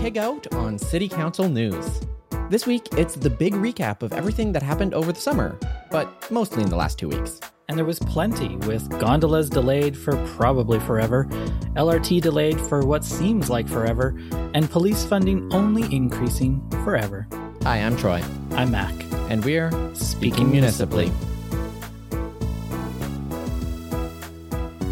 pig 0.00 0.16
out 0.16 0.50
on 0.54 0.78
City 0.78 1.06
Council 1.06 1.46
news. 1.46 2.00
This 2.48 2.66
week, 2.66 2.88
it's 2.96 3.16
the 3.16 3.28
big 3.28 3.52
recap 3.52 4.02
of 4.02 4.14
everything 4.14 4.50
that 4.52 4.62
happened 4.62 4.94
over 4.94 5.12
the 5.12 5.20
summer, 5.20 5.58
but 5.90 6.08
mostly 6.30 6.62
in 6.62 6.70
the 6.70 6.76
last 6.76 6.98
two 6.98 7.08
weeks. 7.08 7.38
And 7.68 7.76
there 7.76 7.84
was 7.84 7.98
plenty, 7.98 8.56
with 8.66 8.88
gondolas 8.98 9.50
delayed 9.50 9.94
for 9.94 10.16
probably 10.38 10.80
forever, 10.80 11.26
LRT 11.76 12.22
delayed 12.22 12.58
for 12.58 12.80
what 12.80 13.04
seems 13.04 13.50
like 13.50 13.68
forever, 13.68 14.18
and 14.54 14.70
police 14.70 15.04
funding 15.04 15.52
only 15.52 15.82
increasing 15.94 16.66
forever. 16.82 17.28
Hi, 17.64 17.76
I'm 17.76 17.96
Troy. 17.98 18.22
I'm 18.52 18.70
Mac. 18.70 18.94
And 19.28 19.44
we're 19.44 19.70
Speaking 19.94 20.50
Municipally. 20.50 21.12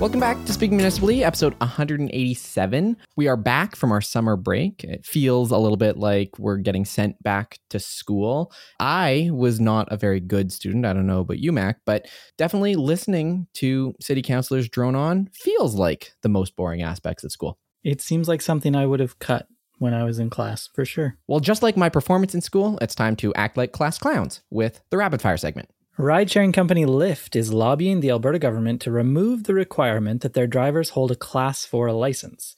Welcome 0.01 0.21
back 0.21 0.45
to 0.45 0.53
Speaking 0.53 0.77
Municipally, 0.77 1.25
episode 1.25 1.55
187. 1.55 2.97
We 3.17 3.27
are 3.27 3.37
back 3.37 3.75
from 3.75 3.91
our 3.91 4.01
summer 4.01 4.37
break. 4.37 4.85
It 4.85 5.05
feels 5.05 5.51
a 5.51 5.59
little 5.59 5.77
bit 5.77 5.97
like 5.97 6.39
we're 6.39 6.59
getting 6.59 6.85
sent 6.85 7.21
back 7.21 7.59
to 7.71 7.81
school. 7.81 8.53
I 8.79 9.29
was 9.33 9.59
not 9.59 9.89
a 9.91 9.97
very 9.97 10.21
good 10.21 10.53
student. 10.53 10.87
I 10.87 10.93
don't 10.93 11.09
know 11.09 11.19
about 11.19 11.41
you, 11.41 11.51
Mac, 11.51 11.81
but 11.85 12.07
definitely 12.37 12.77
listening 12.77 13.49
to 13.55 13.93
city 14.01 14.23
councilors 14.23 14.69
drone 14.69 14.95
on 14.95 15.31
feels 15.35 15.75
like 15.75 16.13
the 16.23 16.29
most 16.29 16.55
boring 16.55 16.81
aspects 16.81 17.25
of 17.25 17.33
school. 17.33 17.59
It 17.83 18.01
seems 18.01 18.29
like 18.29 18.41
something 18.41 18.77
I 18.77 18.87
would 18.87 19.01
have 19.01 19.19
cut 19.19 19.49
when 19.79 19.95
I 19.95 20.05
was 20.05 20.21
in 20.21 20.31
class, 20.31 20.69
for 20.75 20.85
sure. 20.85 21.19
Well, 21.27 21.41
just 21.41 21.61
like 21.61 21.77
my 21.77 21.89
performance 21.89 22.37
in 22.37 22.41
school, 22.41 22.79
it's 22.81 22.95
time 22.95 23.17
to 23.17 23.35
act 23.35 23.57
like 23.57 23.73
class 23.73 23.99
clowns 23.99 24.43
with 24.49 24.81
the 24.91 24.97
rapid 24.97 25.21
fire 25.21 25.37
segment. 25.37 25.71
Ride 26.01 26.31
sharing 26.31 26.53
company 26.53 26.87
Lyft 26.87 27.35
is 27.35 27.53
lobbying 27.53 27.99
the 27.99 28.11
Alberta 28.11 28.39
government 28.39 28.81
to 28.83 28.93
remove 28.93 29.43
the 29.43 29.53
requirement 29.53 30.23
that 30.23 30.33
their 30.33 30.47
drivers 30.47 30.91
hold 30.91 31.11
a 31.11 31.17
Class 31.17 31.65
4 31.65 31.91
license. 31.91 32.55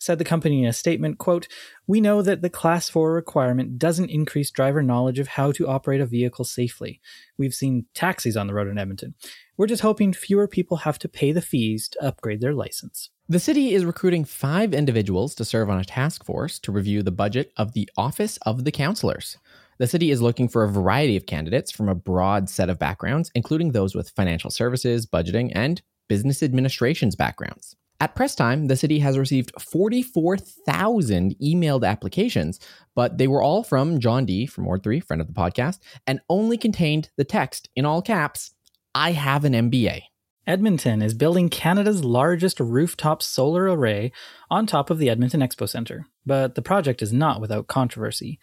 Said 0.00 0.18
the 0.18 0.24
company 0.24 0.64
in 0.64 0.68
a 0.68 0.72
statement, 0.72 1.18
quote, 1.18 1.46
We 1.86 2.00
know 2.00 2.20
that 2.20 2.42
the 2.42 2.50
Class 2.50 2.88
4 2.88 3.12
requirement 3.12 3.78
doesn't 3.78 4.10
increase 4.10 4.50
driver 4.50 4.82
knowledge 4.82 5.20
of 5.20 5.28
how 5.28 5.52
to 5.52 5.68
operate 5.68 6.00
a 6.00 6.06
vehicle 6.06 6.44
safely. 6.44 7.00
We've 7.38 7.54
seen 7.54 7.86
taxis 7.94 8.36
on 8.36 8.48
the 8.48 8.54
road 8.54 8.66
in 8.66 8.76
Edmonton. 8.76 9.14
We're 9.56 9.68
just 9.68 9.82
hoping 9.82 10.12
fewer 10.12 10.48
people 10.48 10.78
have 10.78 10.98
to 10.98 11.08
pay 11.08 11.30
the 11.30 11.40
fees 11.40 11.88
to 11.90 12.04
upgrade 12.04 12.40
their 12.40 12.54
license. 12.54 13.10
The 13.28 13.38
city 13.38 13.72
is 13.72 13.84
recruiting 13.84 14.24
five 14.24 14.74
individuals 14.74 15.36
to 15.36 15.44
serve 15.44 15.70
on 15.70 15.78
a 15.78 15.84
task 15.84 16.24
force 16.24 16.58
to 16.58 16.72
review 16.72 17.04
the 17.04 17.12
budget 17.12 17.52
of 17.56 17.72
the 17.72 17.88
Office 17.96 18.36
of 18.38 18.64
the 18.64 18.72
Councillors. 18.72 19.38
The 19.80 19.86
city 19.86 20.10
is 20.10 20.20
looking 20.20 20.46
for 20.46 20.62
a 20.62 20.68
variety 20.68 21.16
of 21.16 21.24
candidates 21.24 21.70
from 21.70 21.88
a 21.88 21.94
broad 21.94 22.50
set 22.50 22.68
of 22.68 22.78
backgrounds, 22.78 23.30
including 23.34 23.72
those 23.72 23.94
with 23.94 24.10
financial 24.10 24.50
services, 24.50 25.06
budgeting, 25.06 25.52
and 25.54 25.80
business 26.06 26.42
administrations 26.42 27.16
backgrounds. 27.16 27.76
At 27.98 28.14
press 28.14 28.34
time, 28.34 28.66
the 28.66 28.76
city 28.76 28.98
has 28.98 29.16
received 29.16 29.52
44,000 29.58 31.34
emailed 31.42 31.88
applications, 31.88 32.60
but 32.94 33.16
they 33.16 33.26
were 33.26 33.42
all 33.42 33.62
from 33.62 34.00
John 34.00 34.26
D 34.26 34.44
from 34.44 34.66
Ward 34.66 34.82
3, 34.82 35.00
friend 35.00 35.22
of 35.22 35.28
the 35.28 35.32
podcast, 35.32 35.78
and 36.06 36.20
only 36.28 36.58
contained 36.58 37.08
the 37.16 37.24
text 37.24 37.70
in 37.74 37.86
all 37.86 38.02
caps 38.02 38.52
I 38.94 39.12
have 39.12 39.46
an 39.46 39.54
MBA. 39.54 40.02
Edmonton 40.46 41.00
is 41.00 41.14
building 41.14 41.48
Canada's 41.48 42.04
largest 42.04 42.60
rooftop 42.60 43.22
solar 43.22 43.64
array 43.64 44.12
on 44.50 44.66
top 44.66 44.90
of 44.90 44.98
the 44.98 45.08
Edmonton 45.08 45.40
Expo 45.40 45.66
Centre, 45.66 46.04
but 46.26 46.54
the 46.54 46.60
project 46.60 47.00
is 47.00 47.14
not 47.14 47.40
without 47.40 47.66
controversy. 47.66 48.38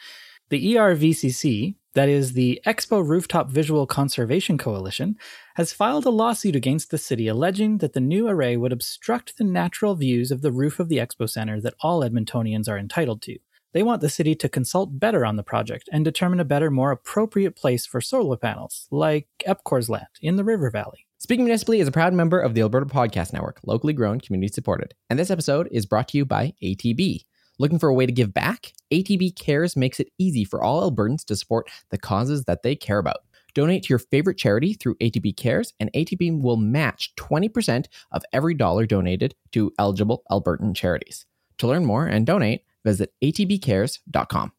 The 0.50 0.76
ERVCC, 0.76 1.76
that 1.94 2.08
is 2.08 2.31
the 2.31 2.62
Expo 2.66 3.06
Rooftop 3.06 3.50
Visual 3.50 3.86
Conservation 3.86 4.58
Coalition, 4.58 5.17
has 5.56 5.73
filed 5.73 6.06
a 6.06 6.09
lawsuit 6.09 6.56
against 6.56 6.90
the 6.90 6.98
city 6.98 7.28
alleging 7.28 7.80
that 7.80 7.92
the 7.92 8.00
new 8.00 8.30
array 8.30 8.56
would 8.56 8.72
obstruct 8.72 9.38
the 9.38 9.44
natural 9.44 9.95
views 9.95 10.31
of 10.31 10.42
the 10.42 10.53
roof 10.53 10.80
of 10.80 10.88
the 10.88 11.00
Expo 11.00 11.30
Center 11.30 11.59
that 11.59 11.73
all 11.81 12.00
Edmontonians 12.00 12.70
are 12.70 12.78
entitled 12.78 13.22
to. 13.23 13.38
They 13.73 13.84
want 13.84 14.00
the 14.00 14.09
city 14.09 14.36
to 14.36 14.48
consult 14.48 14.98
better 14.98 15.25
on 15.25 15.36
the 15.36 15.44
project 15.44 15.90
and 15.92 16.06
determine 16.06 16.40
a 16.40 16.45
better, 16.45 16.72
more 16.72 16.92
appropriate 16.92 17.57
place 17.57 17.86
for 17.86 18.00
solar 18.00 18.38
panels, 18.38 18.88
like 18.90 19.28
Epcor's 19.46 19.90
land 19.90 20.07
in 20.22 20.38
the 20.38 20.46
River 20.46 20.72
Valley. 20.72 21.06
Speaking 21.18 21.44
Municipally 21.44 21.81
is 21.81 21.90
a 21.90 21.91
proud 21.91 22.13
member 22.13 22.40
of 22.40 22.53
the 22.53 22.62
Alberta 22.62 22.86
Podcast 22.86 23.34
Network, 23.34 23.59
locally 23.66 23.91
grown, 23.91 24.22
community 24.22 24.53
supported. 24.53 24.94
And 25.09 25.19
this 25.19 25.30
episode 25.30 25.68
is 25.72 25.86
brought 25.86 26.07
to 26.09 26.18
you 26.18 26.24
by 26.24 26.53
ATB. 26.63 27.25
Looking 27.59 27.79
for 27.79 27.90
a 27.90 27.94
way 27.94 28.06
to 28.06 28.12
give 28.12 28.34
back? 28.34 28.73
ATB 28.91 29.35
Cares 29.35 29.75
makes 29.75 30.00
it 30.00 30.12
easy 30.18 30.44
for 30.44 30.63
all 30.63 30.90
Albertans 30.90 31.25
to 31.25 31.35
support 31.35 31.69
the 31.90 31.97
causes 31.97 32.44
that 32.45 32.63
they 32.63 32.75
care 32.75 33.00
about. 33.00 33.18
Donate 33.53 33.84
to 33.84 33.90
your 33.90 34.00
favorite 34.00 34.38
charity 34.38 34.73
through 34.73 34.95
ATB 34.95 35.35
Cares, 35.35 35.73
and 35.79 35.91
ATB 35.94 36.40
will 36.40 36.57
match 36.57 37.13
20% 37.16 37.88
of 38.12 38.23
every 38.31 38.53
dollar 38.53 38.85
donated 38.85 39.34
to 39.53 39.73
eligible 39.79 40.23
Albertan 40.29 40.75
charities. 40.75 41.25
To 41.57 41.68
learn 41.68 41.84
more 41.84 42.06
and 42.06 42.25
donate, 42.25 42.62
visit 42.85 43.13
atbcares.com. 43.23 44.51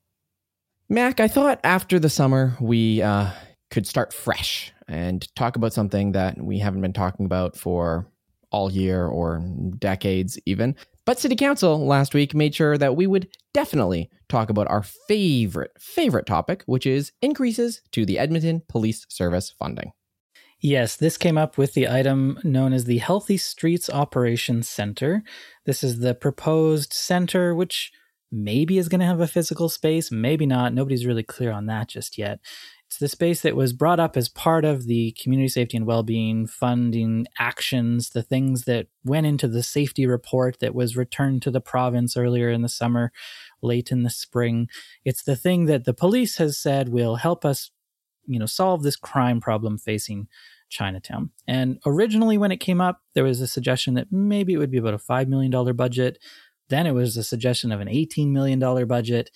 Mac, 0.89 1.21
I 1.21 1.29
thought 1.29 1.61
after 1.63 2.01
the 2.01 2.11
summer 2.11 2.57
we 2.61 3.03
uh, 3.03 3.31
could 3.71 3.87
start 3.87 4.13
fresh 4.13 4.73
and 4.89 5.33
talk 5.37 5.55
about 5.55 5.73
something 5.73 6.13
that 6.13 6.37
we 6.39 6.59
haven't 6.59 6.81
been 6.81 6.93
talking 6.93 7.27
about 7.27 7.57
for 7.57 8.09
all 8.51 8.73
year 8.73 9.07
or 9.07 9.45
decades, 9.79 10.39
even. 10.47 10.75
But 11.09 11.19
City 11.19 11.37
Council 11.37 11.87
last 11.87 12.13
week 12.13 12.35
made 12.35 12.55
sure 12.55 12.77
that 12.77 12.95
we 12.95 13.07
would 13.07 13.29
definitely 13.55 14.11
talk 14.29 14.51
about 14.51 14.69
our 14.69 14.83
favorite, 14.83 15.71
favorite 15.79 16.27
topic, 16.27 16.65
which 16.67 16.85
is 16.85 17.13
increases 17.23 17.81
to 17.93 18.05
the 18.05 18.19
Edmonton 18.19 18.61
Police 18.69 19.07
Service 19.09 19.55
funding. 19.59 19.93
Yes, 20.61 20.97
this 20.97 21.17
came 21.17 21.39
up 21.39 21.57
with 21.57 21.73
the 21.73 21.89
item 21.89 22.39
known 22.45 22.75
as 22.75 22.85
the 22.85 22.99
Healthy 22.99 23.39
Streets 23.39 23.89
Operations 23.89 24.69
Center. 24.69 25.23
This 25.65 25.83
is 25.83 26.01
the 26.01 26.15
proposed 26.15 26.93
center, 26.93 27.55
which 27.55 27.91
maybe 28.31 28.77
is 28.77 28.91
going 28.91 29.01
to 29.01 29.07
have 29.07 29.21
a 29.21 29.27
physical 29.27 29.71
space, 29.71 30.13
maybe 30.13 30.45
not. 30.45 30.75
Nobody's 30.75 31.07
really 31.07 31.23
clear 31.23 31.53
on 31.53 31.65
that 31.69 31.89
just 31.89 32.19
yet. 32.19 32.39
It's 32.89 32.97
the 32.97 33.09
space 33.09 33.43
that 33.43 33.55
was 33.55 33.75
brought 33.75 34.01
up 34.01 34.17
as 34.17 34.31
part 34.31 34.65
of 34.65 34.87
the 34.87 35.15
community 35.23 35.49
safety 35.49 35.77
and 35.77 35.85
well-being 35.85 36.47
funding 36.47 37.27
actions, 37.39 38.11
the 38.11 38.23
things 38.23 38.65
that 38.65 38.87
went 39.05 39.27
into 39.27 39.47
the 39.47 39.63
safety 39.63 40.07
report 40.07 40.59
that 40.61 40.75
was 40.75 40.97
returned 40.97 41.43
to 41.43 41.51
the 41.51 41.61
province 41.61 42.17
earlier 42.17 42.49
in 42.49 42.63
the 42.63 42.69
summer, 42.69 43.13
late 43.61 43.93
in 43.93 44.05
the 44.05 44.11
spring. 44.11 44.69
It's 45.05 45.23
the 45.23 45.37
thing 45.37 45.67
that 45.67 45.85
the 45.85 45.93
police 45.93 46.39
has 46.39 46.57
said 46.57 46.89
will 46.89 47.17
help 47.17 47.45
us, 47.45 47.71
you 48.27 48.39
know, 48.39 48.47
solve 48.47 48.83
this 48.83 48.97
crime 48.97 49.39
problem 49.39 49.77
facing 49.77 50.27
Chinatown. 50.71 51.29
And 51.47 51.79
originally 51.85 52.39
when 52.39 52.53
it 52.53 52.57
came 52.57 52.81
up, 52.81 53.03
there 53.15 53.25
was 53.25 53.43
a 53.43 53.47
suggestion 53.47 53.95
that 53.95 54.11
maybe 54.11 54.55
it 54.55 54.59
would 54.59 54.71
be 54.71 54.79
about 54.79 54.95
a 54.95 54.99
$5 54.99 55.29
million 55.29 55.77
budget. 55.77 56.19
Then 56.71 56.87
it 56.87 56.93
was 56.93 57.19
a 57.19 57.23
suggestion 57.23 57.71
of 57.71 57.81
an 57.81 57.89
$18 57.89 58.29
million 58.29 58.59
budget. 58.87 59.31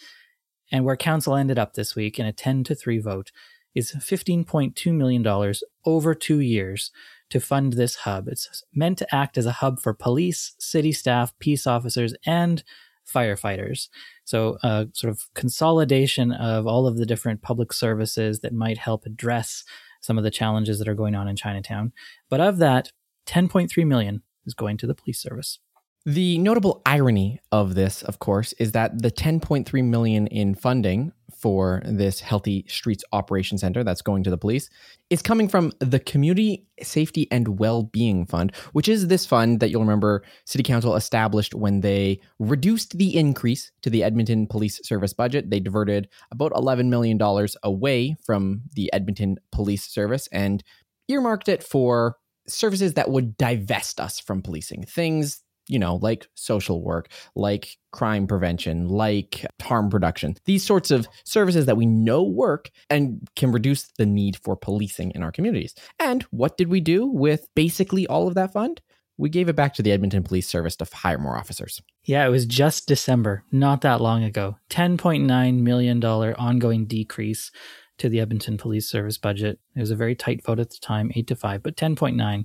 And 0.73 0.85
where 0.85 0.97
council 0.97 1.37
ended 1.37 1.59
up 1.59 1.75
this 1.75 1.95
week 1.95 2.19
in 2.19 2.27
a 2.27 2.33
10 2.33 2.65
to 2.65 2.75
3 2.75 2.99
vote 2.99 3.31
is 3.75 3.93
$15.2 3.93 4.93
million 4.93 5.55
over 5.85 6.15
two 6.15 6.41
years 6.41 6.91
to 7.31 7.41
fund 7.41 7.75
this 7.75 7.97
hub. 7.97 8.29
It's 8.29 8.65
meant 8.75 8.99
to 8.99 9.15
act 9.15 9.39
as 9.39 9.47
a 9.47 9.53
hub 9.53 9.81
for 9.81 9.95
police, 9.95 10.55
city 10.59 10.93
staff, 10.93 11.33
peace 11.39 11.67
officers, 11.67 12.15
and 12.27 12.65
firefighters. 13.07 13.89
So, 14.25 14.59
a 14.63 14.67
uh, 14.67 14.85
sort 14.93 15.11
of 15.11 15.29
consolidation 15.35 16.33
of 16.33 16.67
all 16.67 16.87
of 16.87 16.97
the 16.97 17.07
different 17.07 17.43
public 17.43 17.73
services 17.73 18.41
that 18.41 18.53
might 18.53 18.79
help 18.79 19.07
address 19.07 19.65
some 20.01 20.19
of 20.19 20.25
the 20.25 20.31
challenges 20.31 20.79
that 20.79 20.89
are 20.89 20.95
going 20.95 21.15
on 21.15 21.29
in 21.29 21.37
Chinatown. 21.37 21.93
But 22.29 22.41
of 22.41 22.59
that, 22.59 22.93
10.3 23.27 23.87
million 23.87 24.23
is 24.47 24.55
going 24.55 24.77
to 24.79 24.87
the 24.87 24.95
police 24.95 25.21
service. 25.21 25.59
The 26.05 26.39
notable 26.39 26.83
irony 26.85 27.39
of 27.53 27.77
this, 27.77 28.03
of 28.03 28.19
course, 28.19 28.53
is 28.55 28.73
that 28.73 29.03
the 29.03 29.11
10.3 29.11 29.85
million 29.85 30.27
in 30.27 30.57
funding 30.57 31.13
for 31.33 31.81
this 31.85 32.19
Healthy 32.19 32.65
Streets 32.69 33.05
Operation 33.13 33.57
Center 33.57 33.85
that's 33.85 34.03
going 34.03 34.25
to 34.25 34.31
the 34.31 34.37
police 34.37 34.69
is 35.11 35.23
coming 35.23 35.49
from 35.49 35.73
the 35.79 36.01
Community 36.01 36.67
Safety 36.83 37.29
and 37.31 37.61
Well-being 37.61 38.27
Fund, 38.27 38.53
which 38.73 38.89
is 38.89 39.07
this 39.07 39.27
fund 39.27 39.61
that 39.61 39.71
you'll 39.71 39.81
remember 39.81 40.25
City 40.45 40.65
Council 40.65 40.97
established 40.97 41.55
when 41.55 41.83
they 41.83 42.21
reduced 42.41 42.99
the 42.99 43.17
increase 43.17 43.71
to 43.83 43.91
the 43.91 44.03
Edmonton 44.03 44.49
Police 44.49 44.81
Service 44.85 45.13
budget. 45.13 45.51
They 45.51 45.61
diverted 45.61 46.09
about 46.33 46.53
$11 46.53 46.89
million 46.89 47.21
away 47.63 48.17
from 48.25 48.63
the 48.75 48.93
Edmonton 48.93 49.37
Police 49.53 49.85
Service 49.85 50.29
and 50.33 50.65
earmarked 51.07 51.49
it 51.49 51.63
for 51.63 52.17
services 52.49 52.95
that 52.95 53.11
would 53.11 53.37
divest 53.37 54.01
us 54.01 54.19
from 54.19 54.43
policing, 54.43 54.83
things 54.85 55.43
you 55.73 55.79
know, 55.79 55.97
like 55.97 56.29
social 56.35 56.83
work, 56.83 57.09
like 57.35 57.79
crime 57.93 58.27
prevention, 58.27 58.89
like 58.89 59.47
harm 59.63 59.89
reduction, 59.89 60.37
these 60.45 60.63
sorts 60.63 60.91
of 60.91 61.09
services 61.25 61.65
that 61.65 61.79
we 61.79 61.87
know 61.87 62.23
work 62.23 62.71
and 62.91 63.27
can 63.37 63.51
reduce 63.51 63.85
the 63.97 64.05
need 64.05 64.37
for 64.37 64.55
policing 64.55 65.13
in 65.13 65.23
our 65.23 65.33
communities. 65.33 65.75
And 65.99 66.25
what 66.25 66.59
did 66.59 66.69
we 66.69 66.81
do 66.81 67.07
with 67.07 67.49
basically 67.55 68.07
all 68.07 68.29
of 68.29 68.35
that 68.35 68.53
fund? 68.53 68.83
We 69.17 69.31
gave 69.31 69.49
it 69.49 69.57
back 69.57 69.73
to 69.75 69.83
the 69.83 69.93
Edmonton 69.93 70.23
Police 70.23 70.47
Service 70.47 70.77
to 70.77 70.87
hire 70.93 71.19
more 71.19 71.39
officers. 71.39 71.81
Yeah, 72.05 72.27
it 72.27 72.31
was 72.31 72.45
just 72.45 72.87
December, 72.87 73.45
not 73.51 73.81
that 73.81 74.03
long 74.03 74.25
ago. 74.25 74.57
$10.9 74.69 75.61
million 75.61 76.05
ongoing 76.05 76.85
decrease 76.85 77.51
to 77.97 78.11
the 78.11 78.21
Edmonton 78.21 78.59
Police 78.59 78.91
Service 78.91 79.17
budget. 79.17 79.59
It 79.75 79.81
was 79.81 79.91
a 79.91 79.97
very 79.97 80.15
tight 80.15 80.45
vote 80.45 80.61
at 80.61 80.69
the 80.69 80.79
time, 80.83 81.13
8 81.15 81.27
to 81.29 81.37
5, 81.37 81.63
but 81.63 81.77
10.9. 81.77 82.45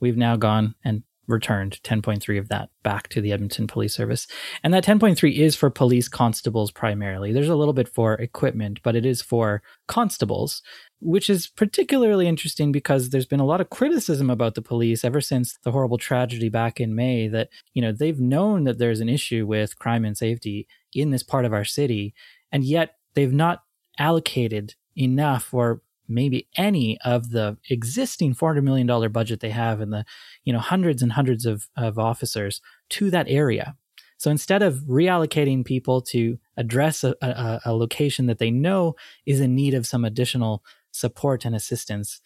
We've 0.00 0.16
now 0.16 0.36
gone 0.36 0.74
and 0.84 1.04
returned 1.26 1.80
10.3 1.82 2.38
of 2.38 2.48
that 2.48 2.70
back 2.82 3.08
to 3.08 3.20
the 3.20 3.32
Edmonton 3.32 3.66
Police 3.66 3.94
Service. 3.94 4.26
And 4.62 4.72
that 4.72 4.84
10.3 4.84 5.34
is 5.34 5.56
for 5.56 5.70
police 5.70 6.08
constables 6.08 6.70
primarily. 6.70 7.32
There's 7.32 7.48
a 7.48 7.56
little 7.56 7.74
bit 7.74 7.88
for 7.88 8.14
equipment, 8.14 8.80
but 8.82 8.96
it 8.96 9.04
is 9.04 9.22
for 9.22 9.62
constables, 9.88 10.62
which 11.00 11.28
is 11.28 11.46
particularly 11.46 12.26
interesting 12.26 12.72
because 12.72 13.10
there's 13.10 13.26
been 13.26 13.40
a 13.40 13.46
lot 13.46 13.60
of 13.60 13.70
criticism 13.70 14.30
about 14.30 14.54
the 14.54 14.62
police 14.62 15.04
ever 15.04 15.20
since 15.20 15.58
the 15.62 15.72
horrible 15.72 15.98
tragedy 15.98 16.48
back 16.48 16.80
in 16.80 16.94
May 16.94 17.28
that, 17.28 17.48
you 17.74 17.82
know, 17.82 17.92
they've 17.92 18.20
known 18.20 18.64
that 18.64 18.78
there's 18.78 19.00
an 19.00 19.08
issue 19.08 19.46
with 19.46 19.78
crime 19.78 20.04
and 20.04 20.16
safety 20.16 20.66
in 20.94 21.10
this 21.10 21.22
part 21.22 21.44
of 21.44 21.52
our 21.52 21.64
city, 21.64 22.14
and 22.50 22.64
yet 22.64 22.96
they've 23.14 23.32
not 23.32 23.62
allocated 23.98 24.74
enough 24.96 25.52
or 25.52 25.82
maybe 26.08 26.48
any 26.56 26.98
of 27.04 27.30
the 27.30 27.56
existing 27.70 28.34
$400 28.34 28.62
million 28.62 29.12
budget 29.12 29.40
they 29.40 29.50
have 29.50 29.80
and 29.80 29.92
the 29.92 30.04
you 30.44 30.52
know 30.52 30.58
hundreds 30.58 31.02
and 31.02 31.12
hundreds 31.12 31.46
of, 31.46 31.68
of 31.76 31.98
officers 31.98 32.60
to 32.90 33.10
that 33.10 33.26
area. 33.28 33.76
So 34.18 34.30
instead 34.30 34.62
of 34.62 34.76
reallocating 34.88 35.64
people 35.64 36.00
to 36.02 36.38
address 36.56 37.04
a, 37.04 37.14
a, 37.20 37.60
a, 37.66 37.74
location 37.74 38.26
that 38.26 38.38
they 38.38 38.50
know 38.50 38.94
is 39.26 39.40
in 39.40 39.54
need 39.54 39.74
of 39.74 39.86
some 39.86 40.06
additional 40.06 40.64
support 40.90 41.44
and 41.44 41.54
assistance 41.54 42.20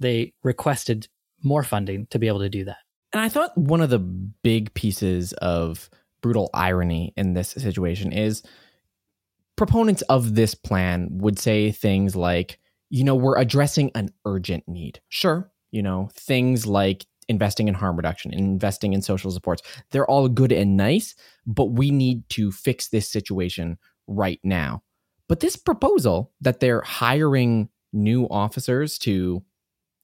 they 0.00 0.32
requested 0.42 1.08
more 1.42 1.62
funding 1.62 2.06
to 2.10 2.18
be 2.18 2.26
able 2.26 2.40
to 2.40 2.48
do 2.48 2.64
that. 2.64 2.78
And 3.12 3.22
i 3.22 3.28
thought 3.28 3.56
one 3.56 3.80
of 3.80 3.90
the 3.90 3.98
big 3.98 4.74
pieces 4.74 5.32
of 5.34 5.88
brutal 6.20 6.50
irony 6.52 7.12
in 7.16 7.34
this 7.34 7.50
situation 7.50 8.12
is 8.12 8.42
proponents 9.56 10.02
of 10.02 10.34
this 10.34 10.54
plan 10.54 11.08
would 11.12 11.38
say 11.38 11.70
things 11.72 12.14
like 12.14 12.58
you 12.90 13.04
know, 13.04 13.14
we're 13.14 13.38
addressing 13.38 13.90
an 13.94 14.10
urgent 14.24 14.64
need. 14.66 15.00
Sure, 15.08 15.50
you 15.70 15.82
know, 15.82 16.08
things 16.12 16.66
like 16.66 17.06
investing 17.28 17.68
in 17.68 17.74
harm 17.74 17.96
reduction, 17.96 18.32
investing 18.32 18.92
in 18.92 19.02
social 19.02 19.30
supports, 19.30 19.62
they're 19.90 20.08
all 20.08 20.28
good 20.28 20.52
and 20.52 20.76
nice, 20.76 21.14
but 21.46 21.66
we 21.66 21.90
need 21.90 22.28
to 22.30 22.52
fix 22.52 22.88
this 22.88 23.10
situation 23.10 23.78
right 24.06 24.40
now. 24.44 24.82
But 25.28 25.40
this 25.40 25.56
proposal 25.56 26.32
that 26.40 26.60
they're 26.60 26.82
hiring 26.82 27.68
new 27.92 28.26
officers 28.28 28.98
to 28.98 29.42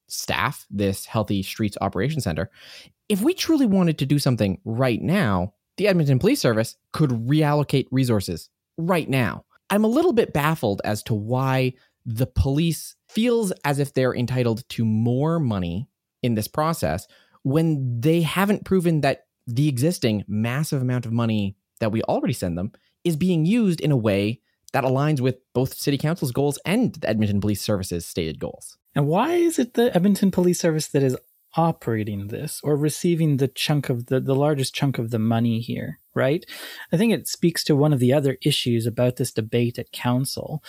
staff 0.09 0.67
this 0.71 1.07
Healthy 1.07 1.43
Streets 1.45 1.79
Operation 1.81 2.21
Center, 2.21 2.51
if 3.09 3.23
we 3.23 3.35
truly 3.35 3.67
wanted 3.67 3.99
to 3.99 4.07
do 4.07 4.19
something 4.19 4.61
right 4.65 5.01
now, 5.01 5.55
the 5.77 5.87
Edmonton 5.87 6.19
Police 6.19 6.41
Service 6.41 6.77
could 6.93 7.11
reallocate 7.11 7.87
resources 7.91 8.51
right 8.77 9.09
now. 9.09 9.45
I'm 9.71 9.85
a 9.85 9.89
little 9.89 10.13
bit 10.13 10.33
baffled 10.33 10.83
as 10.85 11.03
to 11.05 11.15
why 11.15 11.75
the 12.05 12.27
police 12.27 12.97
feels 13.09 13.53
as 13.65 13.79
if 13.79 13.93
they're 13.93 14.15
entitled 14.15 14.69
to 14.71 14.85
more 14.85 15.39
money 15.39 15.89
in 16.23 16.35
this 16.35 16.49
process 16.49 17.07
when 17.43 18.01
they 18.01 18.23
haven't 18.23 18.65
proven 18.65 19.01
that 19.01 19.27
the 19.47 19.69
existing 19.69 20.25
massive 20.29 20.83
amount 20.83 21.07
of 21.07 21.13
money 21.13 21.57
that 21.81 21.93
we 21.93 22.03
already 22.03 22.33
send 22.33 22.57
them 22.57 22.73
is 23.05 23.17
being 23.17 23.45
used 23.45 23.81
in 23.81 23.91
a 23.91 23.97
way 23.97 24.41
that 24.73 24.85
aligns 24.85 25.21
with 25.21 25.37
both 25.53 25.75
city 25.75 25.99
council's 25.99 26.33
goals 26.33 26.59
and 26.65 26.95
the 26.95 27.09
Edmonton 27.09 27.41
Police 27.41 27.61
Service's 27.61 28.07
stated 28.07 28.39
goals. 28.39 28.79
And 28.95 29.07
why 29.07 29.35
is 29.35 29.59
it 29.59 29.75
the 29.75 29.95
Edmonton 29.95 30.31
Police 30.31 30.61
Service 30.61 30.87
that 30.89 31.03
is 31.03 31.17
operating 31.55 32.29
this 32.29 32.61
or 32.65 32.77
receiving 32.77 33.37
the 33.37 33.49
chunk 33.49 33.91
of 33.91 34.07
the, 34.07 34.21
the 34.21 34.35
largest 34.35 34.75
chunk 34.75 34.99
of 34.99 35.11
the 35.11 35.19
money 35.19 35.61
here, 35.61 35.99
right? 36.15 36.47
I 36.93 36.97
think 36.97 37.13
it 37.13 37.29
speaks 37.29 37.63
to 37.65 37.77
one 37.77 37.93
of 37.93 37.99
the 37.99 38.13
other 38.13 38.39
issues 38.43 38.87
about 38.87 39.17
this 39.17 39.33
debate 39.33 39.79
at 39.79 39.93
council, 39.93 40.63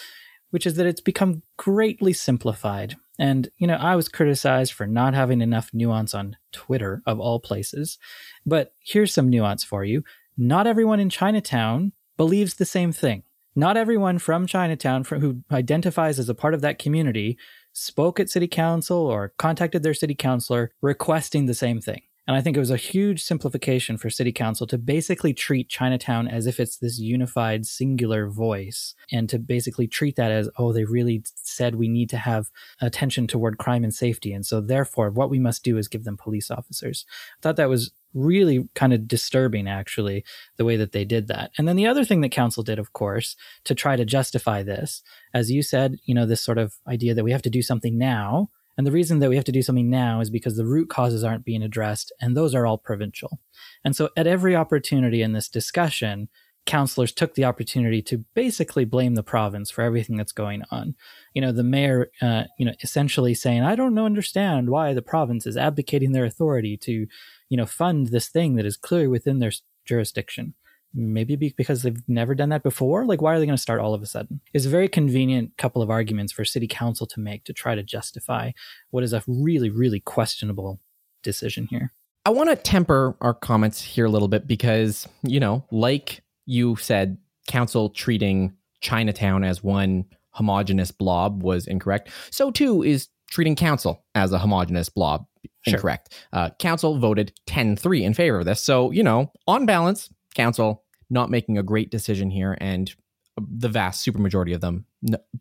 which 0.54 0.68
is 0.68 0.76
that 0.76 0.86
it's 0.86 1.02
become 1.02 1.42
greatly 1.58 2.14
simplified. 2.14 2.96
And, 3.18 3.50
you 3.58 3.66
know, 3.66 3.74
I 3.74 3.96
was 3.96 4.08
criticized 4.08 4.72
for 4.72 4.86
not 4.86 5.16
having 5.16 5.42
enough 5.42 5.72
nuance 5.74 6.14
on 6.14 6.38
Twitter, 6.52 7.02
of 7.08 7.20
all 7.20 7.40
places. 7.40 7.98
But 8.46 8.72
here's 8.80 9.12
some 9.12 9.32
nuance 9.32 9.64
for 9.64 9.84
you. 9.84 10.04
Not 10.38 10.68
everyone 10.68 11.00
in 11.00 11.10
Chinatown 11.10 11.92
believes 12.18 12.54
the 12.54 12.66
same 12.66 12.92
thing. 12.92 13.24
Not 13.56 13.78
everyone 13.78 14.20
from 14.20 14.46
Chinatown 14.46 15.04
who 15.06 15.42
identifies 15.52 16.20
as 16.20 16.30
a 16.30 16.36
part 16.36 16.54
of 16.54 16.62
that 16.62 16.78
community 16.78 17.36
spoke 17.72 18.20
at 18.20 18.30
city 18.30 18.48
council 18.48 19.00
or 19.00 19.34
contacted 19.40 19.82
their 19.82 19.96
city 19.96 20.14
councilor 20.14 20.72
requesting 20.84 21.48
the 21.48 21.56
same 21.56 21.82
thing. 21.82 22.04
And 22.26 22.38
I 22.38 22.42
think 22.42 22.56
it 22.56 22.62
was 22.62 22.72
a 22.72 22.78
huge 22.78 23.22
simplification 23.22 23.98
for 23.98 24.10
city 24.10 24.32
council 24.32 24.66
to 24.68 24.78
basically 24.78 25.34
treat 25.34 25.68
Chinatown 25.68 26.28
as 26.28 26.48
if 26.48 26.60
it's 26.60 26.78
this 26.78 26.98
unified 26.98 27.66
singular 27.66 28.28
voice 28.28 28.96
and 29.12 29.30
to 29.30 29.38
basically 29.38 29.88
treat 29.88 30.16
that 30.16 30.32
as, 30.32 30.50
oh, 30.58 30.72
they 30.72 30.86
really 30.86 31.24
said 31.36 31.76
we 31.76 31.90
need 31.90 32.10
to 32.12 32.18
have 32.18 32.50
attention 32.80 33.28
toward 33.28 33.58
crime 33.58 33.84
and 33.84 33.94
safety. 33.94 34.32
And 34.32 34.46
so 34.46 34.62
therefore, 34.62 35.10
what 35.10 35.30
we 35.30 35.40
must 35.40 35.64
do 35.64 35.78
is 35.78 35.90
give 35.90 36.06
them 36.06 36.16
police 36.16 36.50
officers. 36.50 37.06
I 37.10 37.42
thought 37.42 37.58
that 37.58 37.70
was 37.70 37.92
really 38.14 38.70
kind 38.76 38.94
of 38.94 39.08
disturbing, 39.08 39.68
actually, 39.68 40.24
the 40.58 40.66
way 40.66 40.78
that 40.78 40.92
they 40.92 41.04
did 41.04 41.28
that. 41.28 41.52
And 41.58 41.68
then 41.68 41.76
the 41.76 41.88
other 41.88 42.06
thing 42.06 42.22
that 42.22 42.30
council 42.30 42.64
did, 42.64 42.80
of 42.80 42.94
course, 42.94 43.36
to 43.66 43.76
try 43.76 43.96
to 43.96 44.06
justify 44.06 44.64
this, 44.64 45.02
as 45.34 45.52
you 45.52 45.62
said, 45.62 45.98
you 46.06 46.14
know, 46.14 46.26
this 46.26 46.42
sort 46.42 46.58
of 46.60 46.76
idea 46.88 47.14
that 47.16 47.24
we 47.24 47.32
have 47.32 47.42
to 47.42 47.50
do 47.50 47.62
something 47.62 47.98
now 47.98 48.50
and 48.78 48.88
the 48.88 48.92
reason 48.92 49.20
that 49.20 49.30
we 49.30 49.36
have 49.36 49.46
to 49.46 49.52
do 49.52 49.62
something 49.62 49.90
now 49.90 50.20
is 50.20 50.30
because 50.30 50.58
the 50.58 50.66
root 50.66 50.90
causes 50.90 51.24
aren't 51.24 51.46
being 51.46 51.62
addressed, 51.62 52.12
and 52.20 52.36
those 52.36 52.56
are 52.56 52.66
all 52.66 52.78
provincial. 52.78 53.40
And 53.84 53.96
so, 53.96 54.10
at 54.18 54.28
every 54.28 54.56
opportunity 54.56 55.22
in 55.22 55.34
this 55.34 55.48
discussion, 55.48 56.30
councillors 56.66 57.12
took 57.12 57.36
the 57.36 57.44
opportunity 57.46 58.02
to 58.02 58.20
basically 58.34 58.86
blame 58.86 59.16
the 59.16 59.24
province 59.24 59.70
for 59.70 59.82
everything 59.82 60.16
that's 60.18 60.32
going 60.32 60.64
on. 60.72 60.96
You 61.34 61.42
know, 61.42 61.52
the 61.52 61.64
mayor, 61.64 62.10
uh, 62.22 62.46
you 62.58 62.66
know, 62.66 62.74
essentially 62.82 63.34
saying, 63.34 63.62
"I 63.62 63.76
don't 63.76 63.94
know, 63.94 64.06
understand 64.06 64.70
why 64.70 64.94
the 64.94 65.02
province 65.02 65.46
is 65.46 65.58
abdicating 65.58 66.14
their 66.14 66.26
authority 66.26 66.78
to, 66.78 67.08
you 67.50 67.58
know, 67.58 67.66
fund 67.66 68.08
this 68.08 68.30
thing 68.30 68.56
that 68.56 68.66
is 68.66 68.78
clearly 68.78 69.08
within 69.08 69.40
their 69.40 69.52
jurisdiction." 69.86 70.54
Maybe 70.94 71.36
because 71.36 71.84
they've 71.84 72.02
never 72.08 72.36
done 72.36 72.50
that 72.50 72.64
before. 72.64 73.06
Like, 73.06 73.22
why 73.22 73.34
are 73.34 73.40
they 73.40 73.46
going 73.46 73.58
to 73.58 73.62
start 73.62 73.80
all 73.80 73.94
of 73.94 74.02
a 74.02 74.06
sudden? 74.06 74.42
It's 74.54 74.66
a 74.66 74.70
very 74.70 74.88
convenient 74.88 75.58
couple 75.58 75.82
of 75.82 75.90
arguments 75.90 76.32
for 76.32 76.46
city 76.46 76.68
council 76.68 77.08
to 77.08 77.20
make 77.20 77.44
to 77.46 77.54
try 77.54 77.76
to 77.76 77.84
justify 77.84 78.52
what 78.92 79.04
is 79.04 79.14
a 79.14 79.24
really, 79.28 79.70
really 79.70 80.00
questionable 80.00 80.80
decision 81.24 81.68
here. 81.70 81.92
I 82.26 82.30
want 82.30 82.50
to 82.50 82.56
temper 82.56 83.18
our 83.22 83.34
comments 83.34 83.82
here 83.82 84.06
a 84.06 84.10
little 84.10 84.28
bit 84.28 84.48
because, 84.48 85.08
you 85.24 85.40
know, 85.40 85.66
like 85.72 86.22
you 86.46 86.76
said, 86.78 87.18
council 87.48 87.90
treating 87.90 88.54
Chinatown 88.82 89.44
as 89.44 89.64
one 89.64 90.06
homogenous 90.32 90.92
blob 90.92 91.44
was 91.44 91.68
incorrect. 91.68 92.10
So 92.30 92.52
too 92.52 92.84
is 92.84 93.10
treating 93.30 93.56
council 93.56 94.04
as 94.16 94.32
a 94.32 94.40
homogenous 94.40 94.90
blob 94.90 95.26
sure. 95.68 95.76
incorrect. 95.76 96.14
Uh, 96.32 96.50
council 96.60 96.98
voted 97.00 97.34
10 97.48 97.76
3 97.76 98.04
in 98.04 98.14
favor 98.14 98.40
of 98.40 98.46
this. 98.46 98.62
So, 98.62 98.92
you 98.92 99.04
know, 99.04 99.32
on 99.48 99.66
balance, 99.66 100.10
council 100.36 100.83
not 101.14 101.30
making 101.30 101.58
a 101.58 101.64
great 101.64 101.92
decision 101.92 102.30
here 102.30 102.58
and 102.60 102.94
the 103.38 103.70
vast 103.70 104.06
supermajority 104.06 104.54
of 104.54 104.62
them 104.62 104.86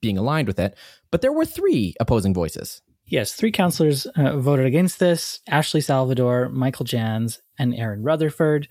being 0.01 0.17
aligned 0.19 0.49
with 0.49 0.59
it. 0.59 0.77
But 1.11 1.21
there 1.21 1.33
were 1.33 1.45
three 1.45 1.95
opposing 2.01 2.33
voices. 2.33 2.83
Yes, 3.07 3.35
three 3.35 3.53
councillors 3.53 4.07
uh, 4.07 4.39
voted 4.39 4.65
against 4.65 4.99
this 4.99 5.41
Ashley 5.49 5.81
Salvador, 5.81 6.49
Michael 6.49 6.87
Janz, 6.87 7.41
and 7.59 7.75
Erin 7.75 8.03
Rutherford. 8.03 8.69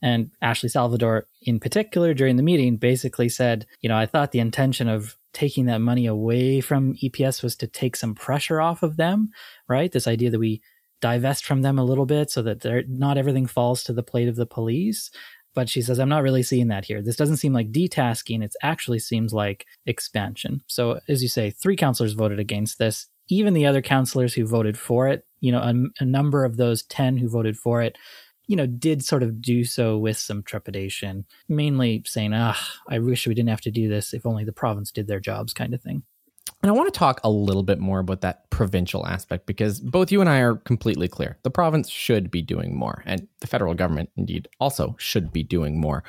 And 0.00 0.30
Ashley 0.40 0.68
Salvador, 0.68 1.26
in 1.42 1.60
particular, 1.60 2.14
during 2.14 2.36
the 2.36 2.42
meeting, 2.42 2.76
basically 2.76 3.28
said, 3.28 3.66
You 3.80 3.88
know, 3.88 3.96
I 3.96 4.06
thought 4.06 4.32
the 4.32 4.38
intention 4.38 4.88
of 4.88 5.16
taking 5.34 5.66
that 5.66 5.80
money 5.80 6.06
away 6.06 6.60
from 6.60 6.94
EPS 7.02 7.42
was 7.42 7.56
to 7.56 7.66
take 7.66 7.96
some 7.96 8.14
pressure 8.14 8.60
off 8.60 8.82
of 8.82 8.96
them, 8.96 9.30
right? 9.68 9.92
This 9.92 10.06
idea 10.06 10.30
that 10.30 10.38
we 10.38 10.62
divest 11.00 11.44
from 11.44 11.62
them 11.62 11.78
a 11.78 11.84
little 11.84 12.06
bit 12.06 12.30
so 12.30 12.40
that 12.42 12.64
not 12.88 13.18
everything 13.18 13.46
falls 13.46 13.82
to 13.84 13.92
the 13.92 14.02
plate 14.02 14.28
of 14.28 14.36
the 14.36 14.46
police. 14.46 15.10
But 15.54 15.68
she 15.68 15.82
says, 15.82 15.98
I'm 15.98 16.08
not 16.08 16.22
really 16.22 16.42
seeing 16.42 16.68
that 16.68 16.86
here. 16.86 17.02
This 17.02 17.16
doesn't 17.16 17.36
seem 17.36 17.52
like 17.52 17.72
detasking. 17.72 18.42
It 18.42 18.54
actually 18.62 18.98
seems 18.98 19.32
like 19.32 19.66
expansion. 19.86 20.62
So, 20.66 21.00
as 21.08 21.22
you 21.22 21.28
say, 21.28 21.50
three 21.50 21.76
counselors 21.76 22.14
voted 22.14 22.38
against 22.38 22.78
this. 22.78 23.08
Even 23.28 23.54
the 23.54 23.66
other 23.66 23.82
counselors 23.82 24.34
who 24.34 24.46
voted 24.46 24.78
for 24.78 25.08
it, 25.08 25.26
you 25.40 25.52
know, 25.52 25.60
a, 25.60 25.74
a 26.02 26.04
number 26.04 26.44
of 26.44 26.56
those 26.56 26.82
10 26.84 27.18
who 27.18 27.28
voted 27.28 27.56
for 27.56 27.82
it, 27.82 27.96
you 28.46 28.56
know, 28.56 28.66
did 28.66 29.04
sort 29.04 29.22
of 29.22 29.40
do 29.40 29.64
so 29.64 29.96
with 29.98 30.16
some 30.16 30.42
trepidation, 30.42 31.24
mainly 31.48 32.02
saying, 32.06 32.32
ah, 32.34 32.58
I 32.88 32.98
wish 32.98 33.26
we 33.26 33.34
didn't 33.34 33.50
have 33.50 33.60
to 33.62 33.70
do 33.70 33.88
this 33.88 34.12
if 34.12 34.26
only 34.26 34.44
the 34.44 34.52
province 34.52 34.90
did 34.90 35.06
their 35.06 35.20
jobs, 35.20 35.52
kind 35.52 35.74
of 35.74 35.82
thing. 35.82 36.02
And 36.62 36.70
I 36.70 36.74
want 36.74 36.92
to 36.92 36.96
talk 36.98 37.20
a 37.24 37.30
little 37.30 37.64
bit 37.64 37.80
more 37.80 37.98
about 37.98 38.20
that 38.20 38.48
provincial 38.50 39.04
aspect 39.06 39.46
because 39.46 39.80
both 39.80 40.12
you 40.12 40.20
and 40.20 40.30
I 40.30 40.38
are 40.38 40.54
completely 40.54 41.08
clear. 41.08 41.36
The 41.42 41.50
province 41.50 41.88
should 41.88 42.30
be 42.30 42.40
doing 42.40 42.76
more, 42.76 43.02
and 43.04 43.26
the 43.40 43.48
federal 43.48 43.74
government, 43.74 44.10
indeed, 44.16 44.48
also 44.60 44.94
should 44.98 45.32
be 45.32 45.42
doing 45.42 45.80
more. 45.80 46.04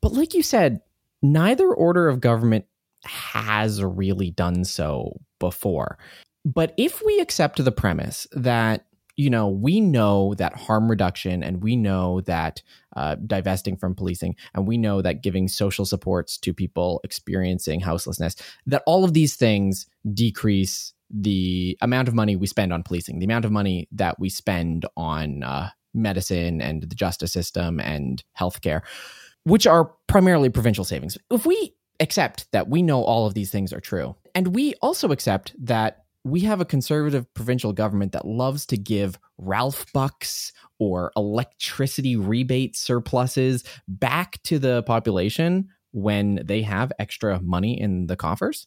But 0.00 0.12
like 0.12 0.32
you 0.32 0.42
said, 0.42 0.80
neither 1.20 1.68
order 1.68 2.08
of 2.08 2.20
government 2.20 2.64
has 3.04 3.82
really 3.82 4.30
done 4.30 4.64
so 4.64 5.20
before. 5.38 5.98
But 6.46 6.72
if 6.78 7.02
we 7.04 7.20
accept 7.20 7.62
the 7.62 7.72
premise 7.72 8.26
that 8.32 8.86
you 9.16 9.30
know, 9.30 9.48
we 9.48 9.80
know 9.80 10.34
that 10.34 10.56
harm 10.56 10.90
reduction 10.90 11.42
and 11.42 11.62
we 11.62 11.76
know 11.76 12.20
that 12.22 12.62
uh, 12.96 13.16
divesting 13.26 13.76
from 13.76 13.94
policing 13.94 14.36
and 14.54 14.66
we 14.66 14.76
know 14.76 15.02
that 15.02 15.22
giving 15.22 15.48
social 15.48 15.84
supports 15.84 16.36
to 16.38 16.52
people 16.52 17.00
experiencing 17.04 17.80
houselessness, 17.80 18.36
that 18.66 18.82
all 18.86 19.04
of 19.04 19.14
these 19.14 19.36
things 19.36 19.86
decrease 20.12 20.92
the 21.10 21.76
amount 21.80 22.08
of 22.08 22.14
money 22.14 22.34
we 22.34 22.46
spend 22.46 22.72
on 22.72 22.82
policing, 22.82 23.18
the 23.18 23.24
amount 23.24 23.44
of 23.44 23.52
money 23.52 23.88
that 23.92 24.18
we 24.18 24.28
spend 24.28 24.84
on 24.96 25.42
uh, 25.42 25.70
medicine 25.92 26.60
and 26.60 26.82
the 26.82 26.94
justice 26.94 27.32
system 27.32 27.78
and 27.80 28.24
healthcare, 28.38 28.82
which 29.44 29.66
are 29.66 29.92
primarily 30.08 30.50
provincial 30.50 30.84
savings. 30.84 31.16
If 31.30 31.46
we 31.46 31.74
accept 32.00 32.50
that 32.52 32.68
we 32.68 32.82
know 32.82 33.04
all 33.04 33.26
of 33.26 33.34
these 33.34 33.50
things 33.50 33.72
are 33.72 33.80
true, 33.80 34.16
and 34.34 34.48
we 34.48 34.74
also 34.82 35.12
accept 35.12 35.54
that 35.64 36.03
we 36.24 36.40
have 36.40 36.60
a 36.60 36.64
conservative 36.64 37.32
provincial 37.34 37.72
government 37.72 38.12
that 38.12 38.26
loves 38.26 38.64
to 38.66 38.76
give 38.78 39.18
Ralph 39.36 39.84
bucks 39.92 40.52
or 40.78 41.12
electricity 41.16 42.16
rebate 42.16 42.76
surpluses 42.76 43.62
back 43.86 44.42
to 44.44 44.58
the 44.58 44.82
population 44.84 45.68
when 45.92 46.40
they 46.44 46.62
have 46.62 46.92
extra 46.98 47.40
money 47.40 47.78
in 47.78 48.06
the 48.06 48.16
coffers. 48.16 48.66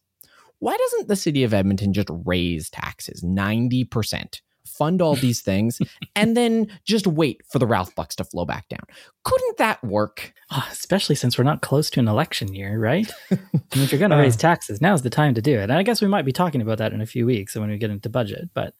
Why 0.60 0.78
doesn't 0.78 1.08
the 1.08 1.16
city 1.16 1.44
of 1.44 1.54
Edmonton 1.54 1.94
just 1.94 2.10
raise 2.26 2.70
taxes 2.70 3.24
90%? 3.24 4.42
Fund 4.78 5.02
all 5.02 5.16
these 5.16 5.42
things 5.42 5.80
and 6.16 6.38
then 6.38 6.68
just 6.86 7.08
wait 7.08 7.42
for 7.50 7.60
the 7.60 7.68
Ralph 7.68 7.96
bucks 7.96 8.16
to 8.18 8.24
flow 8.24 8.46
back 8.46 8.68
down. 8.70 8.84
Couldn't 9.24 9.58
that 9.58 9.84
work? 9.84 10.34
Oh, 10.52 10.68
especially 10.72 11.16
since 11.16 11.38
we're 11.38 11.44
not 11.44 11.62
close 11.62 11.90
to 11.92 12.00
an 12.00 12.08
election 12.08 12.54
year, 12.54 12.80
right? 12.80 13.12
I 13.32 13.36
mean, 13.36 13.84
if 13.84 13.92
you're 13.92 14.00
going 14.00 14.12
to 14.12 14.18
uh. 14.18 14.22
raise 14.22 14.38
taxes, 14.38 14.82
now's 14.82 15.02
the 15.02 15.10
time 15.10 15.34
to 15.34 15.42
do 15.42 15.58
it. 15.58 15.64
And 15.64 15.74
I 15.74 15.84
guess 15.84 16.02
we 16.02 16.08
might 16.08 16.26
be 16.26 16.32
talking 16.32 16.62
about 16.62 16.78
that 16.78 16.94
in 16.94 17.02
a 17.02 17.06
few 17.06 17.26
weeks 17.26 17.56
when 17.56 17.70
we 17.70 17.78
get 17.78 17.90
into 17.90 18.10
budget, 18.10 18.50
but 18.54 18.74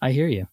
I 0.00 0.12
hear 0.12 0.28
you. 0.28 0.46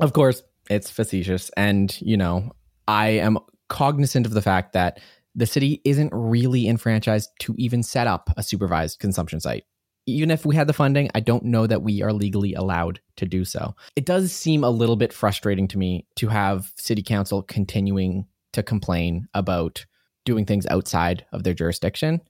Of 0.00 0.12
course, 0.12 0.42
it's 0.70 0.90
facetious. 0.90 1.50
And, 1.56 1.96
you 2.00 2.16
know, 2.16 2.52
I 2.88 3.08
am 3.08 3.38
cognizant 3.68 4.26
of 4.26 4.32
the 4.32 4.42
fact 4.42 4.72
that 4.72 5.00
the 5.34 5.46
city 5.46 5.80
isn't 5.84 6.10
really 6.12 6.68
enfranchised 6.68 7.30
to 7.40 7.54
even 7.58 7.82
set 7.82 8.06
up 8.06 8.30
a 8.36 8.42
supervised 8.42 9.00
consumption 9.00 9.40
site. 9.40 9.64
Even 10.06 10.30
if 10.30 10.44
we 10.44 10.54
had 10.54 10.66
the 10.66 10.72
funding, 10.72 11.10
I 11.14 11.20
don't 11.20 11.44
know 11.44 11.66
that 11.66 11.82
we 11.82 12.02
are 12.02 12.12
legally 12.12 12.54
allowed 12.54 13.00
to 13.16 13.26
do 13.26 13.44
so. 13.44 13.74
It 13.96 14.04
does 14.04 14.32
seem 14.32 14.62
a 14.62 14.70
little 14.70 14.96
bit 14.96 15.12
frustrating 15.12 15.66
to 15.68 15.78
me 15.78 16.06
to 16.16 16.28
have 16.28 16.72
city 16.76 17.02
council 17.02 17.42
continuing 17.42 18.26
to 18.52 18.62
complain 18.62 19.28
about 19.34 19.84
doing 20.24 20.44
things 20.44 20.66
outside 20.70 21.24
of 21.32 21.42
their 21.42 21.54
jurisdiction 21.54 22.20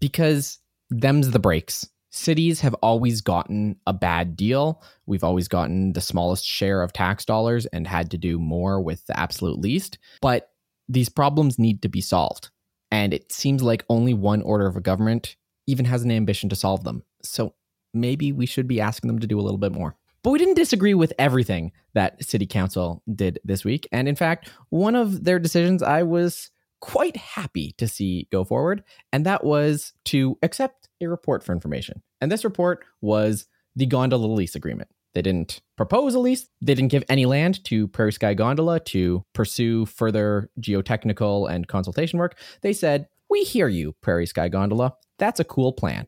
because 0.00 0.58
them's 0.90 1.30
the 1.30 1.38
breaks. 1.38 1.86
Cities 2.10 2.60
have 2.60 2.74
always 2.74 3.20
gotten 3.20 3.76
a 3.86 3.92
bad 3.92 4.36
deal. 4.36 4.82
We've 5.06 5.24
always 5.24 5.48
gotten 5.48 5.94
the 5.94 6.00
smallest 6.00 6.44
share 6.44 6.82
of 6.82 6.92
tax 6.92 7.24
dollars 7.24 7.66
and 7.66 7.88
had 7.88 8.10
to 8.12 8.18
do 8.18 8.38
more 8.38 8.80
with 8.80 9.04
the 9.06 9.18
absolute 9.18 9.58
least. 9.58 9.98
But 10.20 10.50
these 10.88 11.08
problems 11.08 11.58
need 11.58 11.82
to 11.82 11.88
be 11.88 12.00
solved. 12.00 12.50
And 12.92 13.12
it 13.12 13.32
seems 13.32 13.62
like 13.62 13.84
only 13.88 14.14
one 14.14 14.42
order 14.42 14.66
of 14.66 14.76
a 14.76 14.80
government 14.80 15.34
even 15.66 15.86
has 15.86 16.02
an 16.02 16.12
ambition 16.12 16.48
to 16.50 16.56
solve 16.56 16.84
them. 16.84 17.02
So 17.24 17.54
maybe 17.92 18.32
we 18.32 18.46
should 18.46 18.68
be 18.68 18.80
asking 18.80 19.08
them 19.08 19.18
to 19.20 19.26
do 19.26 19.38
a 19.38 19.42
little 19.42 19.58
bit 19.58 19.72
more. 19.72 19.96
But 20.22 20.30
we 20.30 20.38
didn't 20.38 20.54
disagree 20.54 20.94
with 20.94 21.12
everything 21.18 21.72
that 21.92 22.24
City 22.24 22.46
Council 22.46 23.02
did 23.14 23.38
this 23.44 23.64
week. 23.64 23.86
And 23.92 24.08
in 24.08 24.16
fact, 24.16 24.50
one 24.70 24.94
of 24.94 25.24
their 25.24 25.38
decisions 25.38 25.82
I 25.82 26.02
was 26.02 26.50
quite 26.80 27.16
happy 27.16 27.72
to 27.78 27.86
see 27.86 28.28
go 28.32 28.44
forward, 28.44 28.84
and 29.12 29.24
that 29.26 29.44
was 29.44 29.92
to 30.06 30.38
accept 30.42 30.88
a 31.00 31.06
report 31.06 31.42
for 31.44 31.52
information. 31.52 32.02
And 32.20 32.32
this 32.32 32.44
report 32.44 32.84
was 33.00 33.46
the 33.76 33.86
gondola 33.86 34.26
lease 34.26 34.54
agreement. 34.54 34.88
They 35.14 35.22
didn't 35.22 35.60
propose 35.76 36.14
a 36.14 36.18
lease. 36.18 36.48
They 36.60 36.74
didn't 36.74 36.90
give 36.90 37.04
any 37.08 37.24
land 37.26 37.64
to 37.66 37.88
Prairie 37.88 38.12
Sky 38.12 38.34
Gondola 38.34 38.80
to 38.80 39.24
pursue 39.32 39.86
further 39.86 40.50
geotechnical 40.60 41.50
and 41.50 41.68
consultation 41.68 42.18
work. 42.18 42.36
They 42.62 42.72
said, 42.72 43.08
We 43.30 43.44
hear 43.44 43.68
you, 43.68 43.94
Prairie 44.00 44.26
Sky 44.26 44.48
Gondola. 44.48 44.94
That's 45.18 45.40
a 45.40 45.44
cool 45.44 45.72
plan. 45.72 46.06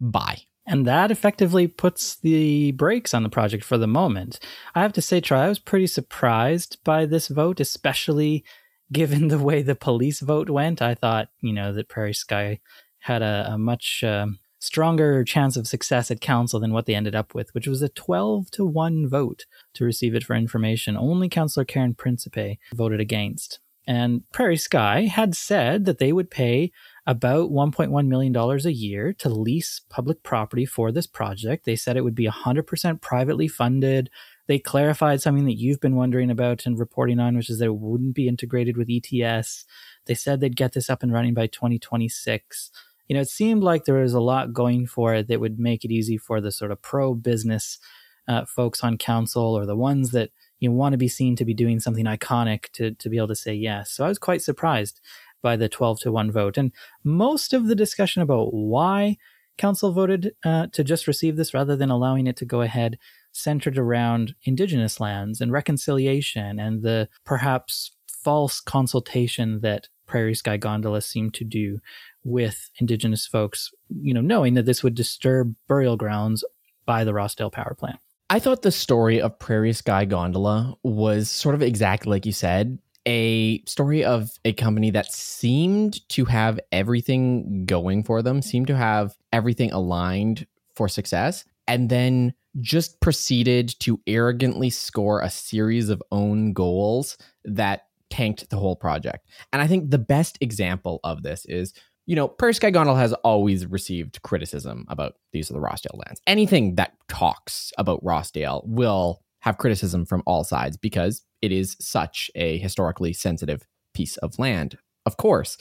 Bye. 0.00 0.42
And 0.66 0.86
that 0.86 1.10
effectively 1.10 1.66
puts 1.66 2.16
the 2.16 2.72
brakes 2.72 3.12
on 3.12 3.22
the 3.22 3.28
project 3.28 3.64
for 3.64 3.76
the 3.76 3.86
moment. 3.86 4.38
I 4.74 4.82
have 4.82 4.92
to 4.94 5.02
say, 5.02 5.20
Troy, 5.20 5.38
I 5.38 5.48
was 5.48 5.58
pretty 5.58 5.86
surprised 5.86 6.78
by 6.84 7.06
this 7.06 7.28
vote, 7.28 7.60
especially 7.60 8.44
given 8.92 9.28
the 9.28 9.38
way 9.38 9.62
the 9.62 9.74
police 9.74 10.20
vote 10.20 10.48
went. 10.48 10.80
I 10.80 10.94
thought, 10.94 11.28
you 11.40 11.52
know, 11.52 11.72
that 11.72 11.88
Prairie 11.88 12.14
Sky 12.14 12.60
had 13.00 13.22
a, 13.22 13.50
a 13.52 13.58
much 13.58 14.04
um, 14.04 14.38
stronger 14.60 15.24
chance 15.24 15.56
of 15.56 15.66
success 15.66 16.10
at 16.10 16.20
council 16.20 16.60
than 16.60 16.72
what 16.72 16.86
they 16.86 16.94
ended 16.94 17.14
up 17.14 17.34
with, 17.34 17.52
which 17.54 17.66
was 17.66 17.82
a 17.82 17.88
12 17.88 18.50
to 18.52 18.64
1 18.64 19.08
vote 19.08 19.46
to 19.74 19.84
receive 19.84 20.14
it 20.14 20.22
for 20.22 20.36
information. 20.36 20.96
Only 20.96 21.28
Councillor 21.28 21.64
Karen 21.64 21.94
Principe 21.94 22.58
voted 22.74 23.00
against. 23.00 23.58
And 23.86 24.22
Prairie 24.30 24.58
Sky 24.58 25.06
had 25.06 25.34
said 25.34 25.86
that 25.86 25.98
they 25.98 26.12
would 26.12 26.30
pay 26.30 26.70
about 27.10 27.50
$1.1 27.50 28.06
million 28.06 28.36
a 28.36 28.70
year 28.70 29.12
to 29.14 29.28
lease 29.28 29.80
public 29.90 30.22
property 30.22 30.64
for 30.64 30.92
this 30.92 31.08
project. 31.08 31.64
They 31.64 31.74
said 31.74 31.96
it 31.96 32.04
would 32.04 32.14
be 32.14 32.28
100% 32.28 33.00
privately 33.00 33.48
funded. 33.48 34.10
They 34.46 34.60
clarified 34.60 35.20
something 35.20 35.44
that 35.46 35.58
you've 35.58 35.80
been 35.80 35.96
wondering 35.96 36.30
about 36.30 36.66
and 36.66 36.78
reporting 36.78 37.18
on, 37.18 37.36
which 37.36 37.50
is 37.50 37.58
that 37.58 37.64
it 37.64 37.76
wouldn't 37.76 38.14
be 38.14 38.28
integrated 38.28 38.76
with 38.76 38.88
ETS. 38.88 39.64
They 40.06 40.14
said 40.14 40.38
they'd 40.38 40.54
get 40.54 40.72
this 40.72 40.88
up 40.88 41.02
and 41.02 41.12
running 41.12 41.34
by 41.34 41.48
2026 41.48 42.70
you 43.08 43.14
know, 43.14 43.22
it 43.22 43.28
seemed 43.28 43.64
like 43.64 43.86
there 43.86 43.96
was 43.96 44.12
a 44.12 44.20
lot 44.20 44.52
going 44.52 44.86
for 44.86 45.14
it 45.14 45.26
that 45.26 45.40
would 45.40 45.58
make 45.58 45.84
it 45.84 45.90
easy 45.90 46.16
for 46.16 46.40
the 46.40 46.52
sort 46.52 46.70
of 46.70 46.80
pro 46.80 47.12
business 47.12 47.80
uh, 48.28 48.44
folks 48.44 48.84
on 48.84 48.96
council 48.96 49.42
or 49.42 49.66
the 49.66 49.74
ones 49.74 50.12
that 50.12 50.30
you 50.60 50.68
know, 50.68 50.76
want 50.76 50.92
to 50.92 50.96
be 50.96 51.08
seen 51.08 51.34
to 51.34 51.44
be 51.44 51.52
doing 51.52 51.80
something 51.80 52.04
iconic 52.04 52.70
to, 52.70 52.92
to 52.92 53.08
be 53.08 53.16
able 53.16 53.26
to 53.26 53.34
say 53.34 53.52
yes. 53.52 53.90
So 53.90 54.04
I 54.04 54.08
was 54.08 54.20
quite 54.20 54.42
surprised 54.42 55.00
by 55.42 55.56
the 55.56 55.68
12 55.68 56.00
to 56.00 56.12
1 56.12 56.30
vote. 56.30 56.56
And 56.56 56.72
most 57.04 57.52
of 57.52 57.66
the 57.66 57.74
discussion 57.74 58.22
about 58.22 58.52
why 58.52 59.16
council 59.58 59.92
voted 59.92 60.32
uh, 60.44 60.68
to 60.72 60.82
just 60.82 61.06
receive 61.06 61.36
this 61.36 61.52
rather 61.52 61.76
than 61.76 61.90
allowing 61.90 62.26
it 62.26 62.36
to 62.36 62.44
go 62.44 62.62
ahead 62.62 62.98
centered 63.32 63.78
around 63.78 64.34
indigenous 64.44 65.00
lands 65.00 65.40
and 65.40 65.52
reconciliation 65.52 66.58
and 66.58 66.82
the 66.82 67.08
perhaps 67.24 67.92
false 68.08 68.60
consultation 68.60 69.60
that 69.60 69.88
Prairie 70.06 70.34
Sky 70.34 70.56
Gondola 70.56 71.00
seemed 71.00 71.34
to 71.34 71.44
do 71.44 71.78
with 72.24 72.70
indigenous 72.80 73.26
folks, 73.26 73.70
you 73.88 74.12
know, 74.12 74.20
knowing 74.20 74.54
that 74.54 74.66
this 74.66 74.82
would 74.82 74.94
disturb 74.94 75.54
burial 75.68 75.96
grounds 75.96 76.44
by 76.84 77.04
the 77.04 77.12
Rossdale 77.12 77.52
power 77.52 77.76
plant. 77.78 78.00
I 78.28 78.38
thought 78.38 78.62
the 78.62 78.72
story 78.72 79.20
of 79.20 79.38
Prairie 79.38 79.72
Sky 79.72 80.04
Gondola 80.04 80.74
was 80.82 81.30
sort 81.30 81.54
of 81.54 81.62
exactly 81.62 82.10
like 82.10 82.26
you 82.26 82.32
said, 82.32 82.78
a 83.10 83.60
story 83.66 84.04
of 84.04 84.30
a 84.44 84.52
company 84.52 84.90
that 84.90 85.12
seemed 85.12 86.08
to 86.10 86.24
have 86.26 86.60
everything 86.70 87.64
going 87.66 88.04
for 88.04 88.22
them, 88.22 88.40
seemed 88.40 88.68
to 88.68 88.76
have 88.76 89.16
everything 89.32 89.72
aligned 89.72 90.46
for 90.76 90.86
success, 90.86 91.44
and 91.66 91.90
then 91.90 92.32
just 92.60 93.00
proceeded 93.00 93.74
to 93.80 94.00
arrogantly 94.06 94.70
score 94.70 95.22
a 95.22 95.28
series 95.28 95.88
of 95.88 96.00
own 96.12 96.52
goals 96.52 97.18
that 97.44 97.88
tanked 98.10 98.48
the 98.48 98.56
whole 98.56 98.76
project. 98.76 99.26
And 99.52 99.60
I 99.60 99.66
think 99.66 99.90
the 99.90 99.98
best 99.98 100.38
example 100.40 101.00
of 101.02 101.24
this 101.24 101.44
is 101.46 101.74
you 102.06 102.16
know, 102.16 102.26
Prairie 102.26 102.54
Sky 102.54 102.70
has 102.70 103.12
always 103.12 103.66
received 103.66 104.22
criticism 104.22 104.84
about 104.88 105.14
these 105.32 105.48
are 105.48 105.54
the 105.54 105.60
Rossdale 105.60 106.00
lands. 106.06 106.20
Anything 106.26 106.74
that 106.74 106.94
talks 107.08 107.72
about 107.78 108.02
Rossdale 108.04 108.66
will 108.66 109.22
have 109.40 109.58
criticism 109.58 110.04
from 110.04 110.22
all 110.26 110.42
sides 110.42 110.76
because 110.76 111.22
it 111.42 111.52
is 111.52 111.76
such 111.80 112.30
a 112.34 112.58
historically 112.58 113.12
sensitive 113.12 113.66
piece 113.94 114.16
of 114.18 114.38
land, 114.38 114.78
of 115.06 115.16
course. 115.16 115.56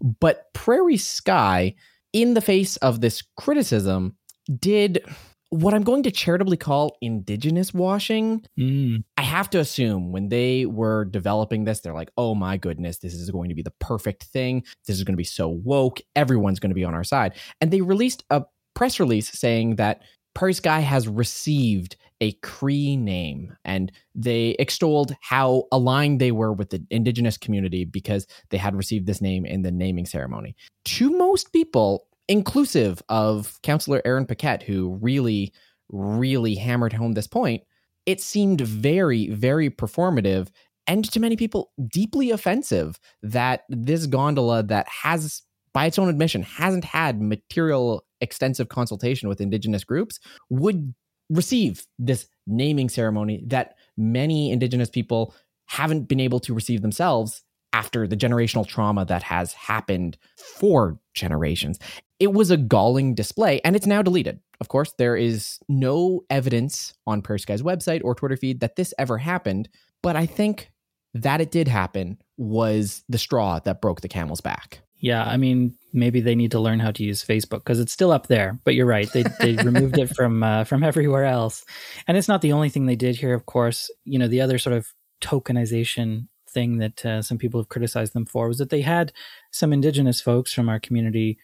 But 0.00 0.52
Prairie 0.52 0.96
Sky, 0.96 1.74
in 2.12 2.34
the 2.34 2.40
face 2.40 2.76
of 2.78 3.00
this 3.00 3.22
criticism, 3.36 4.16
did 4.58 5.04
what 5.50 5.74
I'm 5.74 5.82
going 5.82 6.04
to 6.04 6.12
charitably 6.12 6.56
call 6.56 6.96
indigenous 7.00 7.74
washing. 7.74 8.44
Mm. 8.58 9.02
I 9.16 9.22
have 9.22 9.50
to 9.50 9.58
assume 9.58 10.12
when 10.12 10.28
they 10.28 10.64
were 10.64 11.04
developing 11.06 11.64
this, 11.64 11.80
they're 11.80 11.92
like, 11.92 12.10
oh 12.16 12.36
my 12.36 12.56
goodness, 12.56 12.98
this 12.98 13.14
is 13.14 13.30
going 13.30 13.48
to 13.48 13.54
be 13.56 13.62
the 13.62 13.72
perfect 13.80 14.24
thing. 14.24 14.62
This 14.86 14.96
is 14.96 15.04
going 15.04 15.14
to 15.14 15.18
be 15.18 15.24
so 15.24 15.48
woke. 15.48 16.00
Everyone's 16.14 16.60
going 16.60 16.70
to 16.70 16.74
be 16.74 16.84
on 16.84 16.94
our 16.94 17.04
side. 17.04 17.34
And 17.60 17.72
they 17.72 17.80
released 17.80 18.24
a 18.30 18.44
press 18.74 19.00
release 19.00 19.30
saying 19.32 19.76
that 19.76 20.02
Prairie 20.34 20.54
Sky 20.54 20.80
has 20.80 21.08
received 21.08 21.96
a 22.20 22.32
Cree 22.42 22.96
name 22.96 23.56
and 23.64 23.90
they 24.14 24.50
extolled 24.58 25.14
how 25.20 25.64
aligned 25.72 26.20
they 26.20 26.32
were 26.32 26.52
with 26.52 26.70
the 26.70 26.84
indigenous 26.90 27.36
community 27.36 27.84
because 27.84 28.26
they 28.50 28.58
had 28.58 28.76
received 28.76 29.06
this 29.06 29.20
name 29.20 29.44
in 29.46 29.62
the 29.62 29.70
naming 29.70 30.06
ceremony. 30.06 30.54
To 30.84 31.16
most 31.16 31.52
people, 31.52 32.06
inclusive 32.28 33.02
of 33.08 33.60
Councillor 33.62 34.02
Aaron 34.04 34.26
Paquette, 34.26 34.62
who 34.62 34.98
really, 35.00 35.52
really 35.88 36.54
hammered 36.54 36.92
home 36.92 37.12
this 37.12 37.26
point, 37.26 37.62
it 38.06 38.20
seemed 38.20 38.60
very, 38.60 39.28
very 39.30 39.70
performative 39.70 40.48
and 40.86 41.04
to 41.12 41.20
many 41.20 41.36
people 41.36 41.70
deeply 41.88 42.30
offensive 42.30 42.98
that 43.22 43.62
this 43.68 44.06
gondola 44.06 44.62
that 44.64 44.88
has 44.88 45.42
by 45.72 45.86
its 45.86 45.98
own 45.98 46.08
admission 46.08 46.42
hasn't 46.42 46.84
had 46.84 47.20
material 47.20 48.04
extensive 48.20 48.68
consultation 48.68 49.28
with 49.28 49.40
indigenous 49.40 49.84
groups 49.84 50.18
would 50.50 50.94
receive 51.30 51.86
this 51.98 52.26
naming 52.46 52.88
ceremony 52.88 53.42
that 53.46 53.76
many 53.96 54.50
indigenous 54.50 54.90
people 54.90 55.34
haven't 55.66 56.08
been 56.08 56.20
able 56.20 56.40
to 56.40 56.52
receive 56.52 56.82
themselves 56.82 57.42
after 57.72 58.06
the 58.06 58.16
generational 58.16 58.66
trauma 58.66 59.04
that 59.04 59.22
has 59.22 59.52
happened 59.52 60.18
for 60.36 60.98
generations. 61.14 61.78
It 62.18 62.32
was 62.32 62.50
a 62.50 62.56
galling 62.56 63.14
display, 63.14 63.60
and 63.64 63.76
it's 63.76 63.86
now 63.86 64.02
deleted. 64.02 64.40
Of 64.60 64.68
course, 64.68 64.92
there 64.98 65.16
is 65.16 65.60
no 65.68 66.24
evidence 66.28 66.92
on 67.06 67.22
Sky's 67.22 67.62
website 67.62 68.02
or 68.04 68.14
Twitter 68.14 68.36
feed 68.36 68.60
that 68.60 68.76
this 68.76 68.92
ever 68.98 69.18
happened. 69.18 69.68
But 70.02 70.16
I 70.16 70.26
think 70.26 70.70
that 71.14 71.40
it 71.40 71.50
did 71.50 71.68
happen 71.68 72.18
was 72.36 73.04
the 73.08 73.18
straw 73.18 73.58
that 73.60 73.80
broke 73.80 74.00
the 74.00 74.08
camel's 74.08 74.40
back. 74.40 74.80
Yeah, 75.00 75.24
I 75.24 75.36
mean, 75.36 75.74
maybe 75.92 76.20
they 76.20 76.34
need 76.34 76.50
to 76.52 76.60
learn 76.60 76.78
how 76.78 76.90
to 76.92 77.02
use 77.02 77.24
Facebook 77.24 77.60
because 77.60 77.80
it's 77.80 77.92
still 77.92 78.12
up 78.12 78.26
there. 78.26 78.60
But 78.64 78.74
you're 78.74 78.86
right; 78.86 79.10
they 79.12 79.24
they 79.40 79.56
removed 79.64 79.98
it 79.98 80.14
from 80.14 80.42
uh, 80.42 80.64
from 80.64 80.82
everywhere 80.82 81.24
else, 81.24 81.64
and 82.06 82.16
it's 82.16 82.28
not 82.28 82.42
the 82.42 82.52
only 82.52 82.68
thing 82.68 82.86
they 82.86 82.96
did 82.96 83.16
here. 83.16 83.34
Of 83.34 83.46
course, 83.46 83.90
you 84.04 84.18
know 84.18 84.28
the 84.28 84.40
other 84.40 84.58
sort 84.58 84.76
of 84.76 84.86
tokenization 85.20 86.28
thing 86.48 86.78
that 86.78 87.04
uh, 87.06 87.22
some 87.22 87.38
people 87.38 87.60
have 87.60 87.68
criticized 87.68 88.12
them 88.12 88.26
for 88.26 88.48
was 88.48 88.58
that 88.58 88.70
they 88.70 88.80
had 88.82 89.12
some 89.52 89.72
indigenous 89.72 90.20
folks 90.20 90.52
from 90.52 90.68
our 90.68 90.80
community 90.80 91.38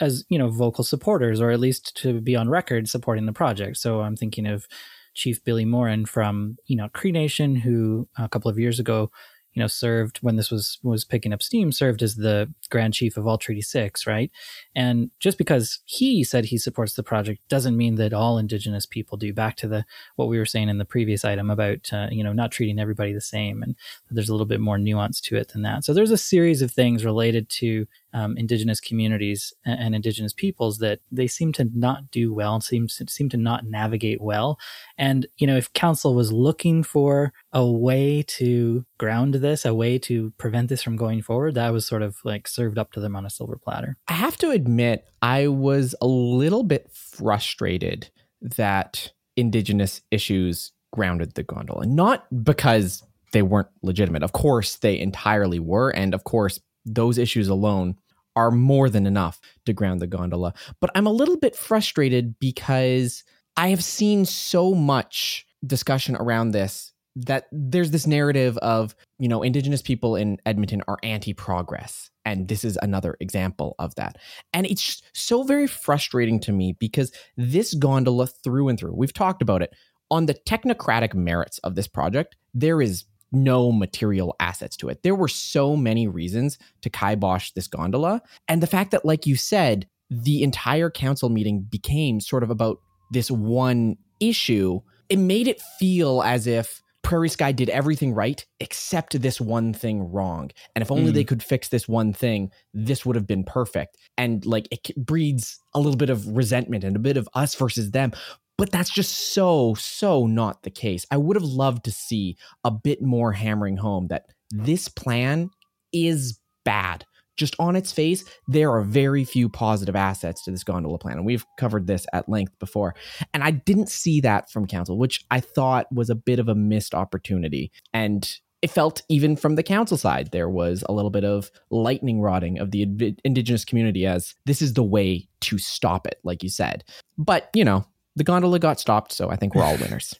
as 0.00 0.24
you 0.28 0.38
know 0.38 0.48
vocal 0.48 0.82
supporters 0.82 1.40
or 1.40 1.50
at 1.50 1.60
least 1.60 1.94
to 1.94 2.20
be 2.20 2.34
on 2.34 2.48
record 2.48 2.88
supporting 2.88 3.26
the 3.26 3.32
project 3.32 3.76
so 3.76 4.00
i'm 4.00 4.16
thinking 4.16 4.46
of 4.46 4.66
chief 5.14 5.42
Billy 5.44 5.64
Morin 5.64 6.06
from 6.06 6.56
you 6.66 6.76
know 6.76 6.88
cree 6.94 7.12
nation 7.12 7.56
who 7.56 8.08
a 8.16 8.28
couple 8.28 8.50
of 8.50 8.58
years 8.58 8.78
ago 8.78 9.10
you 9.54 9.60
know, 9.60 9.66
served 9.66 10.18
when 10.18 10.36
this 10.36 10.50
was 10.50 10.78
was 10.82 11.04
picking 11.04 11.32
up 11.32 11.42
steam, 11.42 11.72
served 11.72 12.02
as 12.02 12.16
the 12.16 12.52
Grand 12.70 12.94
Chief 12.94 13.16
of 13.16 13.26
all 13.26 13.38
Treaty 13.38 13.62
Six, 13.62 14.06
right? 14.06 14.30
And 14.74 15.10
just 15.18 15.38
because 15.38 15.80
he 15.84 16.22
said 16.22 16.46
he 16.46 16.58
supports 16.58 16.94
the 16.94 17.02
project 17.02 17.40
doesn't 17.48 17.76
mean 17.76 17.96
that 17.96 18.12
all 18.12 18.38
Indigenous 18.38 18.86
people 18.86 19.18
do. 19.18 19.32
Back 19.32 19.56
to 19.56 19.68
the 19.68 19.84
what 20.16 20.28
we 20.28 20.38
were 20.38 20.46
saying 20.46 20.68
in 20.68 20.78
the 20.78 20.84
previous 20.84 21.24
item 21.24 21.50
about 21.50 21.92
uh, 21.92 22.08
you 22.10 22.22
know 22.22 22.32
not 22.32 22.52
treating 22.52 22.78
everybody 22.78 23.12
the 23.12 23.20
same, 23.20 23.62
and 23.62 23.74
there's 24.10 24.28
a 24.28 24.32
little 24.32 24.46
bit 24.46 24.60
more 24.60 24.78
nuance 24.78 25.20
to 25.22 25.36
it 25.36 25.48
than 25.48 25.62
that. 25.62 25.84
So 25.84 25.92
there's 25.92 26.10
a 26.10 26.18
series 26.18 26.62
of 26.62 26.70
things 26.70 27.04
related 27.04 27.48
to 27.50 27.86
um, 28.12 28.36
indigenous 28.36 28.80
communities 28.80 29.52
and, 29.64 29.80
and, 29.80 29.94
indigenous 29.94 30.32
peoples 30.32 30.78
that 30.78 31.00
they 31.10 31.26
seem 31.26 31.52
to 31.52 31.68
not 31.74 32.10
do 32.10 32.32
well, 32.32 32.60
seem 32.60 32.88
seem 32.88 33.28
to 33.28 33.36
not 33.36 33.66
navigate 33.66 34.20
well. 34.20 34.58
And 34.96 35.26
you 35.36 35.46
know, 35.46 35.56
if 35.56 35.72
council 35.72 36.14
was 36.14 36.32
looking 36.32 36.82
for 36.82 37.32
a 37.52 37.66
way 37.66 38.22
to 38.22 38.84
ground 38.98 39.34
this, 39.34 39.64
a 39.64 39.74
way 39.74 39.98
to 40.00 40.32
prevent 40.38 40.68
this 40.68 40.82
from 40.82 40.96
going 40.96 41.22
forward, 41.22 41.54
that 41.54 41.72
was 41.72 41.86
sort 41.86 42.02
of 42.02 42.16
like 42.24 42.48
served 42.48 42.78
up 42.78 42.92
to 42.92 43.00
them 43.00 43.14
on 43.16 43.26
a 43.26 43.30
silver 43.30 43.56
platter. 43.56 43.96
I 44.08 44.14
have 44.14 44.36
to 44.38 44.50
admit, 44.50 45.06
I 45.20 45.48
was 45.48 45.94
a 46.00 46.06
little 46.06 46.62
bit 46.62 46.90
frustrated 46.92 48.10
that 48.40 49.12
indigenous 49.36 50.00
issues 50.10 50.72
grounded 50.92 51.34
the 51.34 51.42
gondola, 51.42 51.82
And 51.82 51.96
not 51.96 52.26
because 52.44 53.02
they 53.32 53.42
weren't 53.42 53.68
legitimate. 53.82 54.22
Of 54.22 54.32
course, 54.32 54.76
they 54.76 54.98
entirely 54.98 55.58
were. 55.58 55.90
And 55.90 56.14
of 56.14 56.24
course, 56.24 56.60
those 56.84 57.18
issues 57.18 57.48
alone 57.48 57.96
are 58.36 58.50
more 58.50 58.88
than 58.88 59.06
enough 59.06 59.40
to 59.66 59.72
ground 59.72 60.00
the 60.00 60.06
gondola. 60.06 60.54
But 60.80 60.90
I'm 60.94 61.06
a 61.06 61.12
little 61.12 61.36
bit 61.36 61.56
frustrated 61.56 62.38
because 62.38 63.24
I 63.56 63.68
have 63.68 63.82
seen 63.82 64.24
so 64.24 64.74
much 64.74 65.46
discussion 65.66 66.14
around 66.16 66.52
this 66.52 66.92
that 67.16 67.46
there's 67.50 67.90
this 67.90 68.06
narrative 68.06 68.56
of, 68.58 68.94
you 69.18 69.26
know, 69.26 69.42
indigenous 69.42 69.82
people 69.82 70.14
in 70.14 70.38
Edmonton 70.46 70.82
are 70.86 70.98
anti-progress. 71.02 72.10
And 72.24 72.46
this 72.46 72.62
is 72.62 72.78
another 72.80 73.16
example 73.18 73.74
of 73.80 73.92
that. 73.96 74.18
And 74.52 74.66
it's 74.66 75.02
so 75.14 75.42
very 75.42 75.66
frustrating 75.66 76.38
to 76.40 76.52
me 76.52 76.76
because 76.78 77.10
this 77.36 77.74
gondola 77.74 78.28
through 78.28 78.68
and 78.68 78.78
through, 78.78 78.94
we've 78.94 79.12
talked 79.12 79.42
about 79.42 79.62
it, 79.62 79.74
on 80.12 80.26
the 80.26 80.34
technocratic 80.34 81.12
merits 81.12 81.58
of 81.58 81.74
this 81.74 81.88
project, 81.88 82.36
there 82.54 82.80
is 82.80 83.04
no 83.32 83.70
material 83.72 84.34
assets 84.40 84.76
to 84.78 84.88
it. 84.88 85.02
There 85.02 85.14
were 85.14 85.28
so 85.28 85.76
many 85.76 86.06
reasons 86.08 86.58
to 86.82 86.90
kibosh 86.90 87.50
this 87.52 87.68
gondola. 87.68 88.22
And 88.48 88.62
the 88.62 88.66
fact 88.66 88.90
that, 88.92 89.04
like 89.04 89.26
you 89.26 89.36
said, 89.36 89.86
the 90.10 90.42
entire 90.42 90.90
council 90.90 91.28
meeting 91.28 91.60
became 91.60 92.20
sort 92.20 92.42
of 92.42 92.50
about 92.50 92.80
this 93.10 93.30
one 93.30 93.96
issue, 94.20 94.80
it 95.08 95.18
made 95.18 95.48
it 95.48 95.60
feel 95.78 96.22
as 96.22 96.46
if 96.46 96.82
Prairie 97.02 97.28
Sky 97.28 97.52
did 97.52 97.70
everything 97.70 98.12
right 98.12 98.44
except 98.60 99.20
this 99.20 99.40
one 99.40 99.72
thing 99.72 100.12
wrong. 100.12 100.50
And 100.74 100.82
if 100.82 100.90
only 100.90 101.10
mm. 101.10 101.14
they 101.14 101.24
could 101.24 101.42
fix 101.42 101.68
this 101.68 101.88
one 101.88 102.12
thing, 102.12 102.50
this 102.74 103.06
would 103.06 103.16
have 103.16 103.26
been 103.26 103.44
perfect. 103.44 103.96
And 104.16 104.44
like 104.44 104.68
it 104.70 104.94
breeds 104.96 105.58
a 105.74 105.78
little 105.78 105.96
bit 105.96 106.10
of 106.10 106.26
resentment 106.26 106.84
and 106.84 106.96
a 106.96 106.98
bit 106.98 107.16
of 107.16 107.28
us 107.34 107.54
versus 107.54 107.92
them. 107.92 108.12
But 108.58 108.72
that's 108.72 108.90
just 108.90 109.32
so, 109.32 109.74
so 109.74 110.26
not 110.26 110.64
the 110.64 110.70
case. 110.70 111.06
I 111.10 111.16
would 111.16 111.36
have 111.36 111.44
loved 111.44 111.84
to 111.84 111.92
see 111.92 112.36
a 112.64 112.70
bit 112.70 113.00
more 113.00 113.32
hammering 113.32 113.76
home 113.76 114.08
that 114.08 114.26
this 114.50 114.88
plan 114.88 115.50
is 115.92 116.38
bad. 116.64 117.04
Just 117.36 117.54
on 117.60 117.76
its 117.76 117.92
face, 117.92 118.24
there 118.48 118.72
are 118.72 118.82
very 118.82 119.24
few 119.24 119.48
positive 119.48 119.94
assets 119.94 120.42
to 120.42 120.50
this 120.50 120.64
gondola 120.64 120.98
plan. 120.98 121.18
And 121.18 121.24
we've 121.24 121.46
covered 121.56 121.86
this 121.86 122.04
at 122.12 122.28
length 122.28 122.58
before. 122.58 122.96
And 123.32 123.44
I 123.44 123.52
didn't 123.52 123.88
see 123.88 124.20
that 124.22 124.50
from 124.50 124.66
council, 124.66 124.98
which 124.98 125.24
I 125.30 125.38
thought 125.38 125.86
was 125.92 126.10
a 126.10 126.16
bit 126.16 126.40
of 126.40 126.48
a 126.48 126.56
missed 126.56 126.96
opportunity. 126.96 127.70
And 127.94 128.28
it 128.60 128.72
felt 128.72 129.02
even 129.08 129.36
from 129.36 129.54
the 129.54 129.62
council 129.62 129.96
side 129.96 130.30
there 130.32 130.48
was 130.48 130.82
a 130.88 130.92
little 130.92 131.10
bit 131.10 131.24
of 131.24 131.50
lightning 131.70 132.20
rodding 132.20 132.58
of 132.58 132.72
the 132.72 133.14
indigenous 133.24 133.64
community 133.64 134.04
as 134.04 134.34
this 134.46 134.60
is 134.60 134.72
the 134.72 134.82
way 134.82 135.28
to 135.40 135.58
stop 135.58 136.08
it 136.08 136.18
like 136.24 136.42
you 136.42 136.48
said 136.48 136.82
but 137.16 137.50
you 137.54 137.64
know 137.64 137.86
the 138.18 138.24
gondola 138.24 138.58
got 138.58 138.80
stopped, 138.80 139.12
so 139.12 139.30
I 139.30 139.36
think 139.36 139.54
we're 139.54 139.62
all 139.62 139.76
winners. 139.76 140.14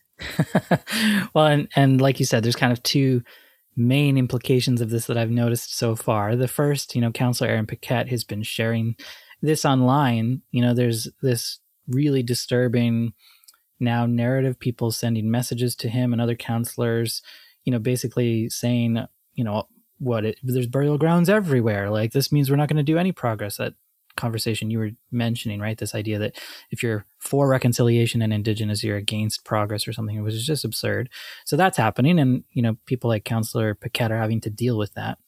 well, 1.35 1.47
and 1.47 1.69
and 1.77 2.01
like 2.01 2.19
you 2.21 2.27
said, 2.27 2.43
there's 2.43 2.57
kind 2.57 2.73
of 2.73 2.83
two 2.83 3.23
main 3.77 4.17
implications 4.17 4.81
of 4.81 4.91
this 4.91 5.07
that 5.07 5.19
I've 5.19 5.31
noticed 5.31 5.77
so 5.77 5.95
far. 5.95 6.35
The 6.35 6.49
first, 6.49 6.95
you 6.95 7.01
know, 7.01 7.13
Councillor 7.13 7.51
Aaron 7.51 7.67
Paquette 7.67 8.09
has 8.09 8.25
been 8.25 8.43
sharing 8.43 8.97
this 9.43 9.65
online. 9.65 10.43
You 10.51 10.63
know, 10.63 10.75
there's 10.75 11.09
this 11.23 11.59
really 11.89 12.23
disturbing 12.23 13.13
now 13.81 14.07
narrative, 14.07 14.59
people 14.59 14.91
sending 14.91 15.31
messages 15.31 15.77
to 15.77 15.89
him 15.89 16.13
and 16.13 16.21
other 16.21 16.35
counselors, 16.35 17.23
you 17.65 17.73
know, 17.73 17.79
basically 17.79 18.49
saying, 18.49 18.99
you 19.35 19.45
know, 19.45 19.69
what 19.99 20.25
it, 20.25 20.39
there's 20.43 20.67
burial 20.67 20.99
grounds 20.99 21.29
everywhere. 21.29 21.91
Like 21.91 22.13
this 22.13 22.33
means 22.33 22.51
we're 22.51 22.57
not 22.57 22.69
going 22.69 22.77
to 22.77 22.83
do 22.83 22.99
any 22.99 23.13
progress. 23.13 23.57
That 23.57 23.75
conversation 24.19 24.71
you 24.71 24.79
were 24.79 24.91
mentioning, 25.11 25.61
right? 25.61 25.79
This 25.79 25.95
idea 25.95 26.19
that 26.19 26.37
if 26.71 26.83
you're 26.83 27.07
for 27.19 27.49
reconciliation 27.49 28.21
and 28.21 28.33
indigenous, 28.33 28.85
you're 28.85 28.97
against 28.97 29.45
progress 29.45 29.89
or 29.89 29.95
something, 29.95 30.23
which 30.23 30.35
is 30.35 30.45
just 30.45 30.65
absurd. 30.65 31.09
So 31.47 31.57
that's 31.57 31.79
happening. 31.79 32.19
And, 32.19 32.45
you 32.53 32.61
know, 32.61 32.77
people 32.85 33.09
like 33.09 33.25
Councillor 33.25 33.75
Paquette 33.75 34.13
are 34.13 34.21
having 34.21 34.41
to 34.43 34.51
deal 34.51 34.77
with 34.77 34.93
that. 34.95 35.19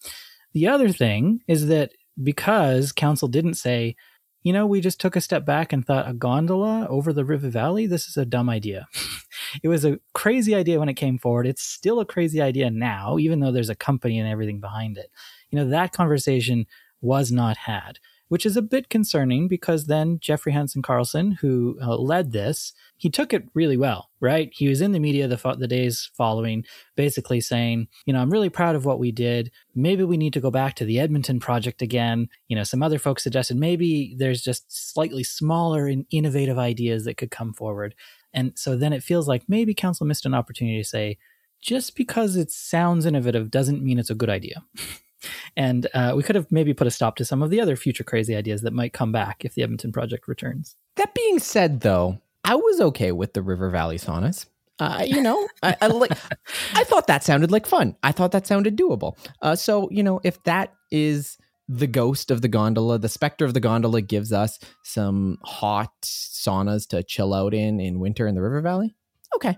The 0.53 0.69
other 0.69 0.91
thing 0.91 1.41
is 1.47 1.69
that 1.69 1.93
because 2.23 2.93
council 2.93 3.29
didn't 3.29 3.55
say, 3.55 3.97
you 4.43 4.53
know, 4.53 4.67
we 4.67 4.81
just 4.81 5.01
took 5.01 5.17
a 5.17 5.21
step 5.21 5.45
back 5.45 5.73
and 5.73 5.87
thought 5.87 6.09
a 6.09 6.15
gondola 6.15 6.87
over 6.89 7.13
the 7.13 7.25
river 7.25 7.49
valley, 7.49 7.87
this 7.87 8.07
is 8.07 8.17
a 8.17 8.25
dumb 8.25 8.49
idea. 8.49 8.89
it 9.63 9.69
was 9.69 9.85
a 9.85 9.99
crazy 10.15 10.55
idea 10.55 10.79
when 10.79 10.89
it 10.89 10.95
came 10.95 11.19
forward. 11.19 11.47
It's 11.47 11.63
still 11.63 12.01
a 12.01 12.07
crazy 12.07 12.41
idea 12.41 12.71
now, 12.71 13.19
even 13.19 13.41
though 13.41 13.53
there's 13.53 13.69
a 13.69 13.75
company 13.75 14.19
and 14.19 14.29
everything 14.29 14.61
behind 14.61 14.97
it. 14.99 15.11
You 15.51 15.59
know, 15.59 15.69
that 15.69 15.93
conversation 15.93 16.67
was 17.01 17.31
not 17.31 17.57
had 17.57 17.99
which 18.31 18.47
is 18.47 18.57
a 18.57 18.63
bit 18.63 18.89
concerning 18.89 19.49
because 19.49 19.87
then 19.87 20.17
Jeffrey 20.21 20.53
Hansen 20.53 20.83
Carlson, 20.83 21.33
who 21.33 21.77
uh, 21.83 21.97
led 21.97 22.31
this, 22.31 22.73
he 22.97 23.11
took 23.11 23.33
it 23.33 23.49
really 23.55 23.77
well, 23.77 24.09
right? 24.21 24.51
He 24.53 24.69
was 24.69 24.81
in 24.81 24.93
the 24.93 25.01
media 25.01 25.27
the, 25.27 25.37
fo- 25.37 25.57
the 25.57 25.67
days 25.67 26.13
following, 26.15 26.65
basically 26.95 27.41
saying, 27.41 27.89
you 28.07 28.13
know, 28.13 28.21
I'm 28.21 28.31
really 28.31 28.49
proud 28.49 28.77
of 28.77 28.85
what 28.85 29.01
we 29.01 29.11
did. 29.11 29.51
Maybe 29.75 30.05
we 30.05 30.17
need 30.17 30.33
to 30.35 30.41
go 30.41 30.53
back 30.53 30.77
to 30.77 30.85
the 30.85 31.01
Edmonton 31.01 31.41
project 31.41 31.83
again. 31.83 32.29
You 32.47 32.55
know, 32.55 32.63
some 32.63 32.85
other 32.85 33.01
folks 33.01 33.25
suggested 33.25 33.57
maybe 33.57 34.15
there's 34.17 34.43
just 34.43 34.93
slightly 34.93 35.25
smaller 35.25 35.89
and 35.89 36.07
innovative 36.13 36.57
ideas 36.57 37.07
that 37.07 37.17
could 37.17 37.33
come 37.33 37.53
forward. 37.53 37.97
And 38.33 38.53
so 38.57 38.77
then 38.77 38.93
it 38.93 39.03
feels 39.03 39.27
like 39.27 39.43
maybe 39.49 39.75
council 39.75 40.07
missed 40.07 40.25
an 40.25 40.35
opportunity 40.35 40.81
to 40.81 40.89
say, 40.89 41.19
just 41.61 41.97
because 41.97 42.37
it 42.37 42.53
sounds 42.53 43.07
innovative 43.07 43.51
doesn't 43.51 43.83
mean 43.83 43.99
it's 43.99 44.09
a 44.09 44.15
good 44.15 44.31
idea. 44.31 44.63
And 45.57 45.87
uh, 45.95 46.15
we 46.17 46.23
could 46.23 46.37
have 46.37 46.51
maybe 46.51 46.75
put 46.75 46.87
a 46.87 46.91
stop 46.91 47.17
to 47.17 47.25
some 47.25 47.43
of 47.43 47.51
the 47.51 47.61
other 47.61 47.77
future 47.77 48.05
crazy 48.05 48.35
ideas 48.35 48.63
that 48.63 48.73
might 48.73 48.93
come 48.93 49.13
back 49.13 49.45
if 49.45 49.55
the 49.55 49.63
Edmonton 49.63 49.93
project 49.93 50.29
returns. 50.29 50.77
That 50.97 51.15
being 51.15 51.39
said, 51.39 51.81
though, 51.81 52.21
I 52.45 52.55
was 52.55 52.81
okay 52.81 53.13
with 53.13 53.33
the 53.33 53.43
River 53.43 53.71
Valley 53.71 53.99
saunas. 53.99 54.47
Uh, 54.79 55.05
you 55.07 55.21
know, 55.21 55.47
I, 55.63 55.77
I, 55.83 55.87
like. 55.89 56.13
I 56.75 56.85
thought 56.85 57.07
that 57.07 57.23
sounded 57.23 57.51
like 57.51 57.67
fun. 57.67 57.97
I 58.03 58.13
thought 58.13 58.33
that 58.33 58.47
sounded 58.47 58.79
doable. 58.79 59.17
Uh, 59.43 59.55
so 59.55 59.89
you 59.91 60.03
know, 60.03 60.21
if 60.25 60.43
that 60.45 60.73
is 60.91 61.37
the 61.69 61.87
ghost 61.87 62.31
of 62.31 62.41
the 62.41 62.49
gondola, 62.49 62.99
the 62.99 63.09
specter 63.09 63.45
of 63.45 63.53
the 63.53 63.61
gondola 63.61 64.01
gives 64.01 64.33
us 64.33 64.59
some 64.83 65.39
hot 65.45 65.93
saunas 66.03 66.89
to 66.89 67.03
chill 67.03 67.35
out 67.35 67.53
in 67.53 67.79
in 67.79 68.01
winter 68.01 68.27
in 68.27 68.35
the 68.35 68.41
River 68.41 68.63
Valley. 68.63 68.97
Okay, 69.37 69.57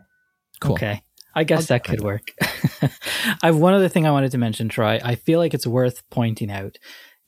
cool. 0.61 0.73
Okay, 0.73 1.03
I 1.35 1.45
guess 1.45 1.71
I'll 1.71 1.79
that 1.79 1.85
could 1.85 2.01
work. 2.01 2.33
I 2.43 3.47
have 3.47 3.57
one 3.57 3.75
other 3.75 3.89
thing 3.89 4.07
I 4.07 4.11
wanted 4.11 4.33
to 4.33 4.39
mention, 4.39 4.69
Troy. 4.69 5.01
I 5.03 5.15
feel 5.15 5.39
like 5.39 5.55
it's 5.55 5.67
worth 5.67 6.03
pointing 6.11 6.51
out. 6.51 6.79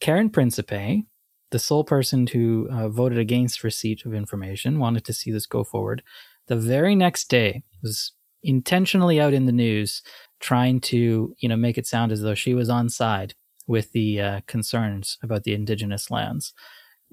Karen 0.01 0.31
Principe, 0.31 1.07
the 1.51 1.59
sole 1.59 1.85
person 1.85 2.27
who 2.27 2.69
uh, 2.71 2.89
voted 2.89 3.19
against 3.19 3.65
receipt 3.65 4.05
of 4.05 4.15
information, 4.15 4.79
wanted 4.79 5.05
to 5.05 5.13
see 5.13 5.31
this 5.31 5.47
go 5.47 5.65
forward. 5.65 6.03
The 6.49 6.57
very 6.57 6.95
next 6.95 7.31
day 7.31 7.63
was 7.83 8.13
intentionally 8.43 9.21
out 9.21 9.33
in 9.33 9.47
the 9.47 9.53
news 9.53 10.03
trying 10.41 10.81
to, 10.81 11.35
you 11.39 11.49
know, 11.49 11.57
make 11.57 11.79
it 11.79 11.87
sound 11.87 12.13
as 12.13 12.21
though 12.21 12.35
she 12.35 12.53
was 12.53 12.69
on 12.69 12.91
side 12.91 13.35
with 13.67 13.93
the 13.93 14.21
uh, 14.21 14.41
concerns 14.47 15.17
about 15.23 15.45
the 15.45 15.55
indigenous 15.55 16.11
lands 16.11 16.53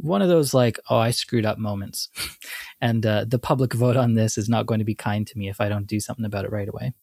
one 0.02 0.22
of 0.22 0.30
those 0.30 0.54
like 0.54 0.80
oh 0.90 0.98
i 0.98 1.12
screwed 1.12 1.46
up 1.46 1.58
moments 1.58 2.10
and 2.82 3.06
uh, 3.06 3.26
the 3.28 3.40
public 3.40 3.74
vote 3.74 3.98
on 3.98 4.14
this 4.14 4.38
is 4.38 4.50
not 4.50 4.66
going 4.66 4.80
to 4.80 4.86
be 4.86 4.96
kind 4.96 5.28
to 5.28 5.38
me 5.38 5.50
if 5.50 5.62
i 5.62 5.70
don't 5.70 5.88
do 5.88 6.00
something 6.00 6.26
about 6.26 6.46
it 6.46 6.52
right 6.52 6.70
away 6.70 6.94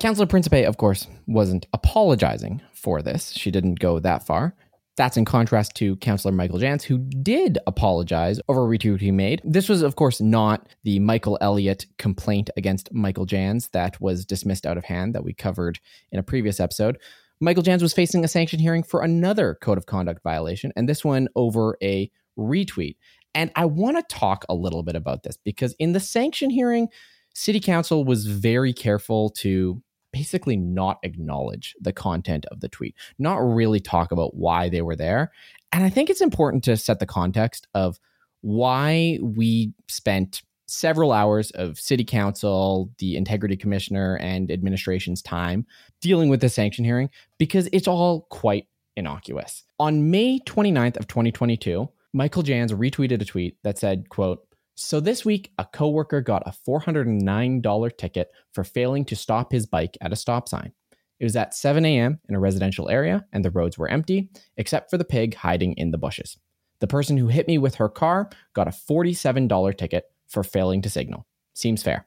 Councillor 0.00 0.26
Principe, 0.26 0.64
of 0.64 0.76
course, 0.76 1.06
wasn't 1.26 1.66
apologizing 1.72 2.62
for 2.72 3.02
this. 3.02 3.32
She 3.32 3.50
didn't 3.50 3.80
go 3.80 3.98
that 4.00 4.26
far. 4.26 4.54
That's 4.96 5.16
in 5.16 5.24
contrast 5.24 5.74
to 5.76 5.96
Councillor 5.96 6.32
Michael 6.32 6.58
Janz, 6.58 6.84
who 6.84 6.98
did 6.98 7.58
apologize 7.66 8.40
over 8.48 8.62
a 8.62 8.78
retweet 8.78 9.00
he 9.00 9.10
made. 9.10 9.40
This 9.44 9.68
was, 9.68 9.82
of 9.82 9.96
course, 9.96 10.20
not 10.20 10.68
the 10.84 11.00
Michael 11.00 11.36
Elliott 11.40 11.86
complaint 11.98 12.48
against 12.56 12.92
Michael 12.92 13.26
Janz 13.26 13.70
that 13.72 14.00
was 14.00 14.24
dismissed 14.24 14.66
out 14.66 14.78
of 14.78 14.84
hand 14.84 15.14
that 15.14 15.24
we 15.24 15.32
covered 15.32 15.80
in 16.12 16.20
a 16.20 16.22
previous 16.22 16.60
episode. 16.60 16.98
Michael 17.40 17.64
Janz 17.64 17.82
was 17.82 17.92
facing 17.92 18.24
a 18.24 18.28
sanction 18.28 18.60
hearing 18.60 18.84
for 18.84 19.02
another 19.02 19.58
code 19.60 19.78
of 19.78 19.86
conduct 19.86 20.22
violation, 20.22 20.72
and 20.76 20.88
this 20.88 21.04
one 21.04 21.28
over 21.34 21.76
a 21.82 22.08
retweet. 22.38 22.96
And 23.34 23.50
I 23.56 23.64
want 23.64 23.96
to 23.96 24.14
talk 24.14 24.44
a 24.48 24.54
little 24.54 24.82
bit 24.82 24.96
about 24.96 25.22
this 25.22 25.36
because 25.36 25.74
in 25.78 25.92
the 25.92 26.00
sanction 26.00 26.50
hearing, 26.50 26.88
City 27.34 27.60
Council 27.60 28.04
was 28.04 28.26
very 28.26 28.72
careful 28.72 29.30
to 29.30 29.82
basically 30.12 30.56
not 30.56 30.98
acknowledge 31.02 31.74
the 31.80 31.92
content 31.92 32.46
of 32.46 32.60
the 32.60 32.68
tweet, 32.68 32.94
not 33.18 33.38
really 33.38 33.80
talk 33.80 34.12
about 34.12 34.36
why 34.36 34.68
they 34.68 34.80
were 34.80 34.94
there. 34.94 35.32
And 35.72 35.82
I 35.82 35.90
think 35.90 36.08
it's 36.08 36.20
important 36.20 36.62
to 36.64 36.76
set 36.76 37.00
the 37.00 37.06
context 37.06 37.66
of 37.74 37.98
why 38.42 39.18
we 39.20 39.72
spent 39.88 40.42
several 40.66 41.12
hours 41.12 41.50
of 41.52 41.78
city 41.78 42.04
council, 42.04 42.90
the 42.98 43.16
integrity 43.16 43.56
commissioner, 43.56 44.16
and 44.18 44.50
administration's 44.50 45.20
time 45.20 45.66
dealing 46.00 46.28
with 46.28 46.40
the 46.40 46.48
sanction 46.48 46.84
hearing 46.84 47.10
because 47.38 47.68
it's 47.72 47.88
all 47.88 48.22
quite 48.30 48.68
innocuous. 48.96 49.64
On 49.80 50.10
May 50.10 50.38
29th 50.40 50.96
of 50.96 51.08
2022, 51.08 51.88
Michael 52.16 52.44
Janz 52.44 52.70
retweeted 52.70 53.20
a 53.20 53.24
tweet 53.24 53.56
that 53.64 53.76
said, 53.76 54.08
quote, 54.08 54.46
so 54.76 55.00
this 55.00 55.24
week, 55.24 55.50
a 55.58 55.64
coworker 55.64 56.20
got 56.20 56.44
a 56.46 56.54
$409 56.68 57.98
ticket 57.98 58.30
for 58.52 58.62
failing 58.62 59.04
to 59.06 59.16
stop 59.16 59.50
his 59.50 59.66
bike 59.66 59.98
at 60.00 60.12
a 60.12 60.16
stop 60.16 60.48
sign. 60.48 60.72
It 61.18 61.24
was 61.24 61.34
at 61.34 61.54
7 61.54 61.84
a.m. 61.84 62.20
in 62.28 62.36
a 62.36 62.40
residential 62.40 62.88
area, 62.88 63.24
and 63.32 63.44
the 63.44 63.50
roads 63.50 63.78
were 63.78 63.88
empty, 63.88 64.30
except 64.56 64.90
for 64.90 64.98
the 64.98 65.04
pig 65.04 65.34
hiding 65.34 65.74
in 65.74 65.90
the 65.90 65.98
bushes. 65.98 66.38
The 66.78 66.86
person 66.86 67.16
who 67.16 67.26
hit 67.26 67.48
me 67.48 67.58
with 67.58 67.76
her 67.76 67.88
car 67.88 68.30
got 68.52 68.68
a 68.68 68.72
$47 68.72 69.76
ticket 69.76 70.04
for 70.28 70.44
failing 70.44 70.82
to 70.82 70.90
signal. 70.90 71.26
Seems 71.54 71.82
fair. 71.82 72.06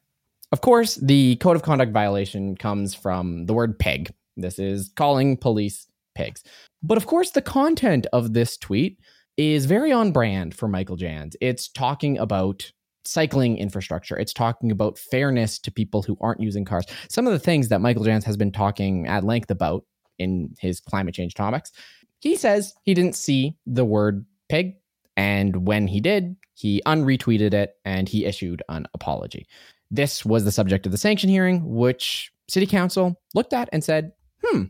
Of 0.54 0.62
course, 0.62 0.96
the 0.96 1.36
code 1.38 1.58
of 1.58 1.63
conduct 1.63 1.91
violation 1.91 2.56
comes 2.56 2.93
from 2.93 3.46
the 3.46 3.54
word 3.54 3.78
pig. 3.78 4.13
This 4.38 4.58
is 4.58 4.89
calling 4.96 5.36
police 5.36 5.88
pigs. 6.15 6.43
But 6.82 6.98
of 6.98 7.08
course, 7.08 7.32
the 7.32 7.41
content 7.41 8.08
of 8.13 8.34
this 8.34 8.56
tweet 8.58 9.00
is 9.38 9.65
very 9.65 9.91
on 9.91 10.12
brand 10.12 10.56
for 10.56 10.67
Michael 10.67 10.97
Janz. 10.97 11.36
It's 11.39 11.67
talking 11.67 12.17
about 12.17 12.71
cycling 13.06 13.58
infrastructure. 13.58 14.17
It's 14.17 14.34
talking 14.34 14.71
about 14.71 14.97
fairness 14.97 15.60
to 15.60 15.71
people 15.71 16.02
who 16.02 16.17
aren't 16.19 16.41
using 16.41 16.65
cars. 16.65 16.86
Some 17.10 17.26
of 17.26 17.34
the 17.34 17.39
things 17.39 17.69
that 17.69 17.82
Michael 17.82 18.04
Janz 18.04 18.23
has 18.26 18.36
been 18.36 18.52
talking 18.52 19.08
at 19.08 19.23
length 19.23 19.50
about 19.50 19.86
in 20.19 20.56
his 20.60 20.80
climate 20.80 21.15
change 21.15 21.34
topics. 21.34 21.71
He 22.19 22.36
says 22.36 22.73
he 22.84 22.93
didn't 22.93 23.15
see 23.15 23.56
the 23.65 23.86
word 23.86 24.26
pig. 24.50 24.76
And 25.15 25.67
when 25.67 25.88
he 25.88 26.02
did, 26.02 26.36
he 26.54 26.82
unretweeted 26.86 27.54
it 27.54 27.76
and 27.86 28.10
he 28.10 28.26
issued 28.26 28.63
an 28.69 28.88
apology. 28.93 29.47
This 29.89 30.26
was 30.26 30.43
the 30.43 30.52
subject 30.52 30.86
of 30.86 30.91
the 30.91 30.97
sanction 30.97 31.30
hearing, 31.30 31.62
which 31.63 32.32
City 32.50 32.65
Council 32.65 33.19
looked 33.34 33.54
at 33.54 33.69
and 33.71 33.84
said, 33.84 34.12
hmm, 34.43 34.63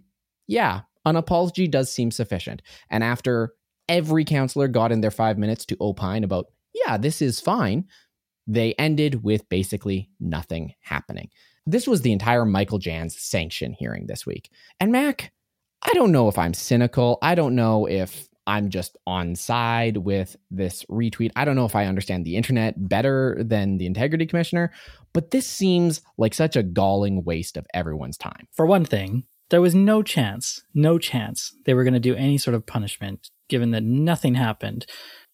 yeah, 0.48 0.82
an 1.06 1.16
apology 1.16 1.68
does 1.68 1.92
seem 1.92 2.12
sufficient. 2.12 2.62
And 2.90 3.04
after 3.04 3.54
every 3.90 4.26
counselor 4.26 4.68
got 4.68 4.92
in 4.92 5.02
their 5.02 5.12
five 5.12 5.38
minutes 5.38 5.66
to 5.66 5.78
opine 5.80 6.24
about, 6.24 6.48
yeah, 6.74 6.98
this 6.98 7.22
is 7.22 7.40
fine. 7.40 7.86
They 8.46 8.74
ended 8.74 9.24
with 9.24 9.48
basically 9.50 10.10
nothing 10.20 10.74
happening. 10.82 11.30
This 11.66 11.88
was 11.88 12.02
the 12.02 12.14
entire 12.14 12.46
Michael 12.46 12.80
Janz 12.80 13.12
sanction 13.20 13.74
hearing 13.74 14.08
this 14.08 14.26
week. 14.26 14.50
And 14.80 14.92
Mac, 14.92 15.34
I 15.84 15.94
don't 15.94 16.12
know 16.12 16.28
if 16.30 16.38
I'm 16.38 16.54
cynical. 16.54 17.18
I 17.22 17.36
don't 17.36 17.56
know 17.56 17.88
if 17.88 18.28
I'm 18.48 18.70
just 18.70 18.96
on 19.06 19.36
side 19.36 19.98
with 19.98 20.38
this 20.50 20.86
retweet. 20.86 21.32
I 21.36 21.44
don't 21.44 21.58
know 21.58 21.66
if 21.66 21.76
I 21.76 21.86
understand 21.86 22.24
the 22.24 22.38
internet 22.38 22.88
better 22.88 23.38
than 23.44 23.78
the 23.78 23.86
integrity 23.86 24.26
commissioner, 24.26 24.72
but 25.14 25.32
this 25.32 25.46
seems 25.46 26.02
like 26.18 26.34
such 26.34 26.56
a 26.56 26.64
galling 26.64 27.26
waste 27.26 27.58
of 27.58 27.68
everyone's 27.74 28.18
time. 28.18 28.48
For 28.54 28.66
one 28.66 28.86
thing, 28.86 29.26
there 29.50 29.62
was 29.62 29.76
no 29.76 30.04
chance, 30.04 30.62
no 30.74 30.98
chance 30.98 31.56
they 31.66 31.74
were 31.74 31.84
going 31.84 31.94
to 31.94 32.00
do 32.00 32.16
any 32.16 32.38
sort 32.38 32.56
of 32.56 32.66
punishment 32.66 33.30
given 33.50 33.72
that 33.72 33.84
nothing 33.84 34.36
happened 34.36 34.86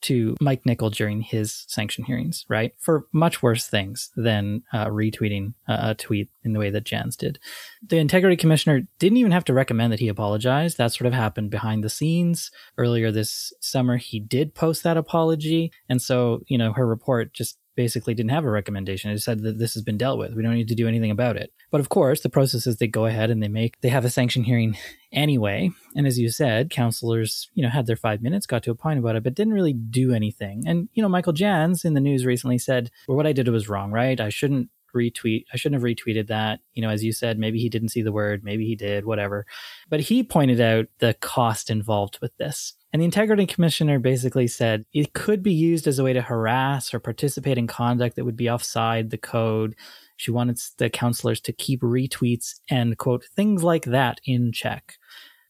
to 0.01 0.35
Mike 0.41 0.65
Nickel 0.65 0.89
during 0.89 1.21
his 1.21 1.63
sanction 1.67 2.03
hearings, 2.03 2.45
right? 2.49 2.73
For 2.77 3.05
much 3.13 3.41
worse 3.41 3.67
things 3.67 4.11
than 4.15 4.63
uh, 4.73 4.87
retweeting 4.87 5.53
a 5.67 5.95
tweet 5.95 6.29
in 6.43 6.53
the 6.53 6.59
way 6.59 6.69
that 6.69 6.85
Janz 6.85 7.17
did. 7.17 7.39
The 7.85 7.97
integrity 7.97 8.35
commissioner 8.35 8.81
didn't 8.99 9.17
even 9.17 9.31
have 9.31 9.45
to 9.45 9.53
recommend 9.53 9.91
that 9.93 9.99
he 9.99 10.07
apologize. 10.07 10.75
That 10.75 10.93
sort 10.93 11.07
of 11.07 11.13
happened 11.13 11.51
behind 11.51 11.83
the 11.83 11.89
scenes. 11.89 12.51
Earlier 12.77 13.11
this 13.11 13.53
summer, 13.59 13.97
he 13.97 14.19
did 14.19 14.55
post 14.55 14.83
that 14.83 14.97
apology. 14.97 15.71
And 15.89 16.01
so, 16.01 16.41
you 16.47 16.57
know, 16.57 16.73
her 16.73 16.85
report 16.85 17.33
just 17.33 17.57
basically 17.75 18.13
didn't 18.13 18.31
have 18.31 18.45
a 18.45 18.49
recommendation. 18.49 19.11
It 19.11 19.19
said 19.19 19.41
that 19.43 19.57
this 19.57 19.73
has 19.73 19.83
been 19.83 19.97
dealt 19.97 20.19
with. 20.19 20.33
We 20.33 20.43
don't 20.43 20.53
need 20.53 20.67
to 20.67 20.75
do 20.75 20.87
anything 20.87 21.11
about 21.11 21.37
it. 21.37 21.51
But 21.71 21.81
of 21.81 21.89
course, 21.89 22.21
the 22.21 22.29
process 22.29 22.67
is 22.67 22.77
they 22.77 22.87
go 22.87 23.05
ahead 23.05 23.29
and 23.29 23.41
they 23.41 23.47
make 23.47 23.81
they 23.81 23.89
have 23.89 24.05
a 24.05 24.09
sanction 24.09 24.43
hearing 24.43 24.77
anyway. 25.11 25.71
And 25.95 26.05
as 26.05 26.19
you 26.19 26.29
said, 26.29 26.69
counselors, 26.69 27.49
you 27.53 27.63
know, 27.63 27.69
had 27.69 27.87
their 27.87 27.95
five 27.95 28.21
minutes, 28.21 28.45
got 28.45 28.63
to 28.63 28.71
a 28.71 28.75
point 28.75 28.99
about 28.99 29.15
it, 29.15 29.23
but 29.23 29.35
didn't 29.35 29.53
really 29.53 29.73
do 29.73 30.13
anything. 30.13 30.63
And 30.67 30.89
you 30.93 31.01
know, 31.01 31.09
Michael 31.09 31.33
Janz 31.33 31.85
in 31.85 31.93
the 31.93 31.99
news 31.99 32.25
recently 32.25 32.57
said, 32.57 32.91
"Well, 33.07 33.17
what 33.17 33.27
I 33.27 33.33
did 33.33 33.47
was 33.47 33.69
wrong, 33.69 33.91
right? 33.91 34.19
I 34.19 34.29
shouldn't 34.29 34.69
retweet. 34.93 35.45
I 35.53 35.57
shouldn't 35.57 35.81
have 35.81 35.85
retweeted 35.85 36.27
that. 36.27 36.59
You 36.73 36.81
know, 36.81 36.89
as 36.89 37.03
you 37.03 37.11
said, 37.11 37.37
maybe 37.37 37.59
he 37.59 37.69
didn't 37.69 37.89
see 37.89 38.01
the 38.01 38.11
word, 38.11 38.43
maybe 38.43 38.65
he 38.65 38.75
did, 38.75 39.05
whatever. 39.05 39.45
But 39.89 40.01
he 40.01 40.23
pointed 40.23 40.61
out 40.61 40.87
the 40.99 41.13
cost 41.15 41.69
involved 41.69 42.19
with 42.21 42.35
this. 42.37 42.73
And 42.91 43.01
the 43.01 43.05
integrity 43.05 43.47
commissioner 43.47 43.97
basically 43.97 44.47
said 44.47 44.85
it 44.93 45.13
could 45.13 45.41
be 45.41 45.53
used 45.53 45.87
as 45.87 45.97
a 45.97 46.03
way 46.03 46.13
to 46.13 46.21
harass 46.21 46.93
or 46.93 46.99
participate 46.99 47.57
in 47.57 47.65
conduct 47.65 48.15
that 48.15 48.25
would 48.25 48.37
be 48.37 48.49
offside 48.49 49.09
the 49.09 49.17
code. 49.17 49.75
She 50.15 50.29
wanted 50.29 50.59
the 50.77 50.91
counselors 50.91 51.41
to 51.41 51.53
keep 51.53 51.81
retweets 51.81 52.59
and 52.69 52.97
quote 52.97 53.25
things 53.35 53.63
like 53.63 53.85
that 53.85 54.21
in 54.25 54.51
check. 54.51 54.97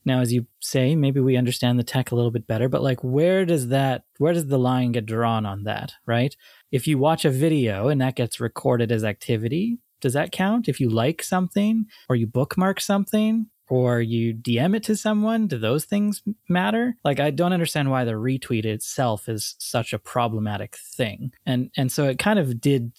Now, 0.05 0.19
as 0.19 0.33
you 0.33 0.45
say, 0.59 0.95
maybe 0.95 1.19
we 1.19 1.37
understand 1.37 1.79
the 1.79 1.83
tech 1.83 2.11
a 2.11 2.15
little 2.15 2.31
bit 2.31 2.47
better, 2.47 2.67
but 2.69 2.83
like, 2.83 3.03
where 3.03 3.45
does 3.45 3.69
that, 3.69 4.03
where 4.17 4.33
does 4.33 4.47
the 4.47 4.59
line 4.59 4.91
get 4.91 5.05
drawn 5.05 5.45
on 5.45 5.63
that, 5.63 5.93
right? 6.05 6.35
If 6.71 6.87
you 6.87 6.97
watch 6.97 7.25
a 7.25 7.29
video 7.29 7.87
and 7.87 8.01
that 8.01 8.15
gets 8.15 8.39
recorded 8.39 8.91
as 8.91 9.03
activity, 9.03 9.79
does 10.01 10.13
that 10.13 10.31
count? 10.31 10.67
If 10.67 10.79
you 10.79 10.89
like 10.89 11.23
something 11.23 11.85
or 12.09 12.15
you 12.15 12.27
bookmark 12.27 12.81
something 12.81 13.47
or 13.69 14.01
you 14.01 14.33
DM 14.33 14.75
it 14.75 14.83
to 14.83 14.95
someone, 14.97 15.47
do 15.47 15.57
those 15.57 15.85
things 15.85 16.21
matter? 16.49 16.95
Like, 17.05 17.21
I 17.21 17.31
don't 17.31 17.53
understand 17.53 17.89
why 17.89 18.03
the 18.03 18.11
retweet 18.11 18.65
itself 18.65 19.29
is 19.29 19.55
such 19.59 19.93
a 19.93 19.99
problematic 19.99 20.75
thing. 20.75 21.31
And, 21.45 21.71
and 21.77 21.89
so 21.89 22.05
it 22.05 22.19
kind 22.19 22.37
of 22.37 22.59
did 22.59 22.91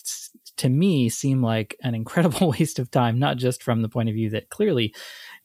to 0.57 0.69
me 0.69 1.09
seem 1.09 1.43
like 1.43 1.77
an 1.83 1.95
incredible 1.95 2.51
waste 2.59 2.79
of 2.79 2.91
time, 2.91 3.19
not 3.19 3.37
just 3.37 3.63
from 3.63 3.83
the 3.83 3.89
point 3.89 4.09
of 4.09 4.15
view 4.15 4.31
that 4.31 4.51
clearly 4.51 4.95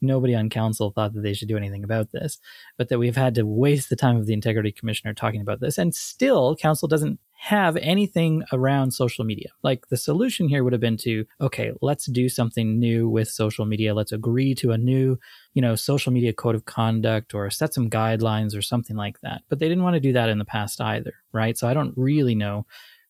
nobody 0.02 0.36
on 0.36 0.50
council 0.50 0.92
thought 0.92 1.14
that 1.14 1.22
they 1.22 1.34
should 1.34 1.48
do 1.48 1.58
anything 1.58 1.84
about 1.84 2.12
this, 2.12 2.40
but 2.78 2.90
that 2.90 3.00
we've 3.00 3.16
had 3.16 3.36
to 3.36 3.46
waste 3.46 3.90
the 3.90 3.96
time 3.96 4.18
of 4.18 4.26
the 4.26 4.34
integrity 4.34 4.72
commissioner 4.72 5.14
talking 5.14 5.42
about 5.42 5.60
this. 5.60 5.78
And 5.78 5.94
still, 5.94 6.56
council 6.56 6.88
doesn't 6.88 7.20
have 7.42 7.78
anything 7.78 8.44
around 8.52 8.92
social 8.92 9.24
media. 9.24 9.50
Like 9.64 9.88
the 9.88 9.98
solution 9.98 10.50
here 10.50 10.64
would 10.64 10.74
have 10.74 10.82
been 10.82 10.98
to, 10.98 11.26
okay, 11.40 11.72
let's 11.82 12.06
do 12.06 12.28
something 12.28 12.80
new 12.80 13.10
with 13.10 13.30
social 13.30 13.66
media. 13.66 13.94
Let's 13.94 14.12
agree 14.12 14.54
to 14.56 14.72
a 14.72 14.78
new, 14.78 15.18
you 15.54 15.62
know, 15.62 15.76
social 15.76 16.12
media 16.12 16.34
code 16.34 16.56
of 16.56 16.66
conduct 16.66 17.34
or 17.34 17.50
set 17.50 17.74
some 17.74 17.90
guidelines 17.90 18.58
or 18.58 18.62
something 18.62 18.98
like 18.98 19.22
that. 19.22 19.42
But 19.48 19.60
they 19.60 19.70
didn't 19.70 19.84
want 19.84 19.94
to 19.96 20.02
do 20.02 20.14
that 20.14 20.30
in 20.30 20.38
the 20.38 20.46
past 20.46 20.82
either, 20.82 21.14
right? 21.32 21.58
So 21.58 21.68
I 21.68 21.74
don't 21.74 21.94
really 21.96 22.36
know 22.36 22.66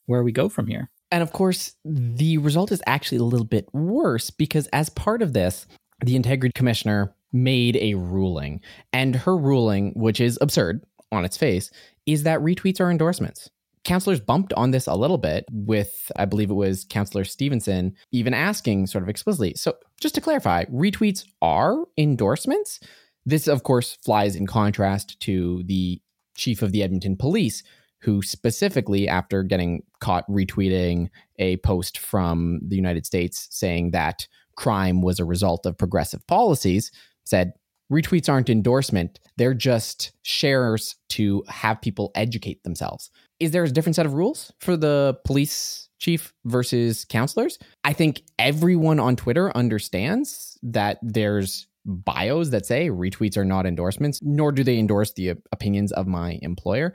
where 0.06 0.24
we 0.24 0.32
go 0.32 0.48
from 0.48 0.68
here. 0.68 0.90
And 1.12 1.24
of 1.24 1.32
course, 1.32 1.76
the 1.84 2.38
result 2.38 2.72
is 2.72 2.82
actually 2.86 3.18
a 3.18 3.24
little 3.24 3.46
bit 3.46 3.68
worse 3.74 4.30
because 4.30 4.68
as 4.68 4.90
part 4.90 5.22
of 5.22 5.34
this, 5.34 5.66
the 6.06 6.16
integrity 6.16 6.54
commissioner 6.54 7.16
made 7.32 7.78
a 7.78 7.96
ruling. 7.96 8.62
And 8.94 9.16
her 9.16 9.38
ruling, 9.38 9.94
which 9.96 10.20
is 10.20 10.38
absurd 10.42 10.84
on 11.12 11.26
its 11.26 11.38
face, 11.38 11.72
is 12.06 12.24
that 12.24 12.40
retweets 12.40 12.80
are 12.80 12.92
endorsements. 12.92 13.50
Counselors 13.86 14.20
bumped 14.20 14.54
on 14.54 14.72
this 14.72 14.88
a 14.88 14.96
little 14.96 15.18
bit 15.18 15.46
with, 15.52 16.12
I 16.16 16.26
believe 16.26 16.52
it 16.52 16.56
was 16.56 16.86
Counselor 16.90 17.24
Stevenson, 17.24 17.96
even 18.12 18.34
asking 18.34 18.88
sort 18.88 19.04
of 19.04 19.10
explicitly. 19.10 19.54
So, 19.56 19.78
just 20.00 20.16
to 20.16 20.22
clarify, 20.22 20.66
retweets 20.66 21.26
are 21.42 21.86
endorsements. 21.98 22.80
This, 23.26 23.48
of 23.48 23.64
course, 23.64 23.98
flies 24.04 24.36
in 24.36 24.48
contrast 24.48 25.20
to 25.22 25.64
the 25.64 26.02
chief 26.36 26.62
of 26.62 26.72
the 26.72 26.84
Edmonton 26.84 27.16
police, 27.16 27.64
who 28.02 28.22
specifically, 28.22 29.08
after 29.08 29.44
getting 29.44 29.84
caught 30.00 30.28
retweeting 30.30 31.08
a 31.38 31.58
post 31.58 31.98
from 31.98 32.60
the 32.68 32.76
United 32.76 33.06
States 33.06 33.48
saying 33.52 33.92
that 33.92 34.28
crime 34.56 35.02
was 35.02 35.20
a 35.20 35.26
result 35.26 35.66
of 35.66 35.78
progressive 35.78 36.26
policies, 36.28 36.92
said 37.24 37.54
retweets 37.92 38.30
aren't 38.30 38.50
endorsement, 38.50 39.20
they're 39.38 39.54
just 39.54 40.12
shares 40.22 40.96
to 41.10 41.44
have 41.48 41.82
people 41.82 42.12
educate 42.16 42.64
themselves. 42.64 43.10
Is 43.40 43.52
there 43.52 43.64
a 43.64 43.70
different 43.70 43.96
set 43.96 44.06
of 44.06 44.14
rules 44.14 44.52
for 44.60 44.78
the 44.78 45.18
police 45.26 45.90
chief 46.00 46.34
versus 46.46 47.06
counselors. 47.06 47.60
I 47.84 47.94
think 47.94 48.24
everyone 48.40 49.00
on 49.00 49.16
Twitter 49.16 49.56
understands 49.56 50.58
that 50.64 50.98
there's 51.02 51.68
bios 51.90 52.50
that 52.50 52.66
say 52.66 52.90
retweets 52.90 53.38
are 53.38 53.46
not 53.46 53.66
endorsements, 53.66 54.22
nor 54.22 54.52
do 54.52 54.64
they 54.64 54.78
endorse 54.78 55.14
the 55.14 55.34
opinions 55.52 55.92
of 55.92 56.08
my 56.08 56.40
employer. 56.42 56.94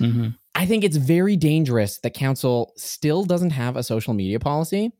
Mm-hmm. 0.00 0.28
I 0.54 0.66
think 0.66 0.84
it's 0.84 0.96
very 0.96 1.36
dangerous 1.36 1.98
that 1.98 2.14
council 2.14 2.72
still 2.76 3.24
doesn't 3.24 3.50
have 3.50 3.76
a 3.76 3.82
social 3.82 4.14
media 4.14 4.40
policy 4.40 4.92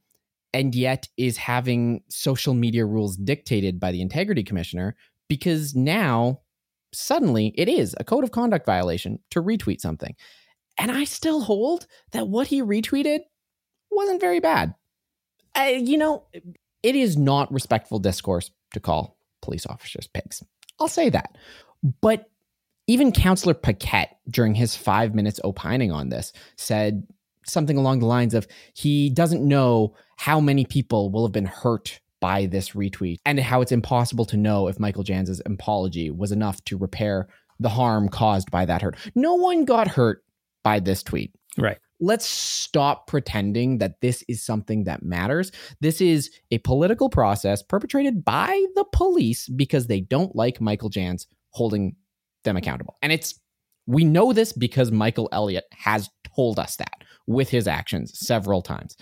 and 0.53 0.75
yet 0.75 1.09
is 1.17 1.37
having 1.37 2.03
social 2.09 2.55
media 2.55 2.85
rules 2.85 3.17
dictated 3.17 3.81
by 3.81 3.93
the 3.93 4.03
integrity 4.03 4.43
commissioner 4.43 4.97
because 5.29 5.75
now 5.75 6.41
suddenly 6.93 7.55
it 7.57 7.69
is 7.69 7.95
a 7.99 8.05
code 8.05 8.25
of 8.25 8.31
conduct 8.31 8.67
violation 8.67 9.19
to 9.31 9.43
retweet 9.43 9.81
something. 9.81 10.15
And 10.79 10.91
I 10.91 11.05
still 11.05 11.43
hold 11.43 11.87
that 12.13 12.29
what 12.29 12.49
he 12.49 12.63
retweeted 12.63 13.21
wasn't 13.91 14.21
very 14.21 14.41
bad. 14.41 14.75
I, 15.55 15.71
you 15.71 15.97
know, 15.97 16.25
it 16.83 16.97
is 16.97 17.17
not 17.17 17.53
respectful 17.53 17.99
discourse 17.99 18.51
to 18.75 18.81
call 18.81 19.16
police 19.43 19.67
officers 19.67 20.09
pigs. 20.09 20.43
I'll 20.81 20.89
say 20.89 21.11
that. 21.11 21.37
But 22.01 22.31
even 22.87 23.13
Councillor 23.13 23.55
Paquette, 23.55 24.19
during 24.29 24.55
his 24.55 24.77
five 24.77 25.15
minutes 25.15 25.41
opining 25.43 25.91
on 25.91 26.09
this, 26.09 26.33
said 26.57 27.07
something 27.45 27.77
along 27.77 28.01
the 28.01 28.07
lines 28.07 28.35
of 28.35 28.47
he 28.75 29.11
doesn't 29.11 29.47
know 29.47 29.95
how 30.17 30.41
many 30.41 30.65
people 30.65 31.11
will 31.11 31.25
have 31.25 31.33
been 31.33 31.47
hurt 31.47 32.01
by 32.21 32.47
this 32.47 32.71
retweet 32.71 33.19
and 33.25 33.39
how 33.39 33.61
it's 33.61 33.73
impossible 33.73 34.25
to 34.25 34.37
know 34.37 34.69
if 34.69 34.81
Michael 34.81 35.03
Janz's 35.03 35.43
apology 35.45 36.11
was 36.11 36.33
enough 36.33 36.65
to 36.65 36.77
repair 36.77 37.29
the 37.61 37.69
harm 37.69 38.09
caused 38.09 38.51
by 38.51 38.65
that 38.65 38.83
hurt. 38.83 38.97
No 39.15 39.35
one 39.35 39.65
got 39.65 39.89
hurt 39.89 40.25
by 40.63 40.81
this 40.81 41.03
tweet. 41.03 41.33
Right. 41.57 41.79
Let's 42.01 42.27
stop 42.27 43.07
pretending 43.07 43.79
that 43.79 44.01
this 44.01 44.23
is 44.29 44.45
something 44.45 44.85
that 44.85 45.03
matters. 45.03 45.51
This 45.81 46.01
is 46.01 46.31
a 46.51 46.59
political 46.59 47.09
process 47.09 47.63
perpetrated 47.63 48.25
by 48.25 48.65
the 48.75 48.85
police 48.93 49.49
because 49.49 49.87
they 49.87 50.01
don't 50.01 50.37
like 50.37 50.61
Michael 50.61 50.91
Janz 50.91 51.27
holding 51.51 51.97
them 52.45 52.57
accountable. 52.57 52.97
And 53.03 53.13
it's 53.13 53.39
we 53.87 54.05
know 54.05 54.33
this 54.33 54.53
because 54.53 54.91
Michael 54.91 55.29
Elliott 55.33 55.67
has 55.73 56.11
told 56.35 56.59
us 56.59 56.77
that 56.77 57.05
with 57.27 57.49
his 57.49 57.67
actions 57.67 58.19
several 58.19 58.63
times. 58.63 58.97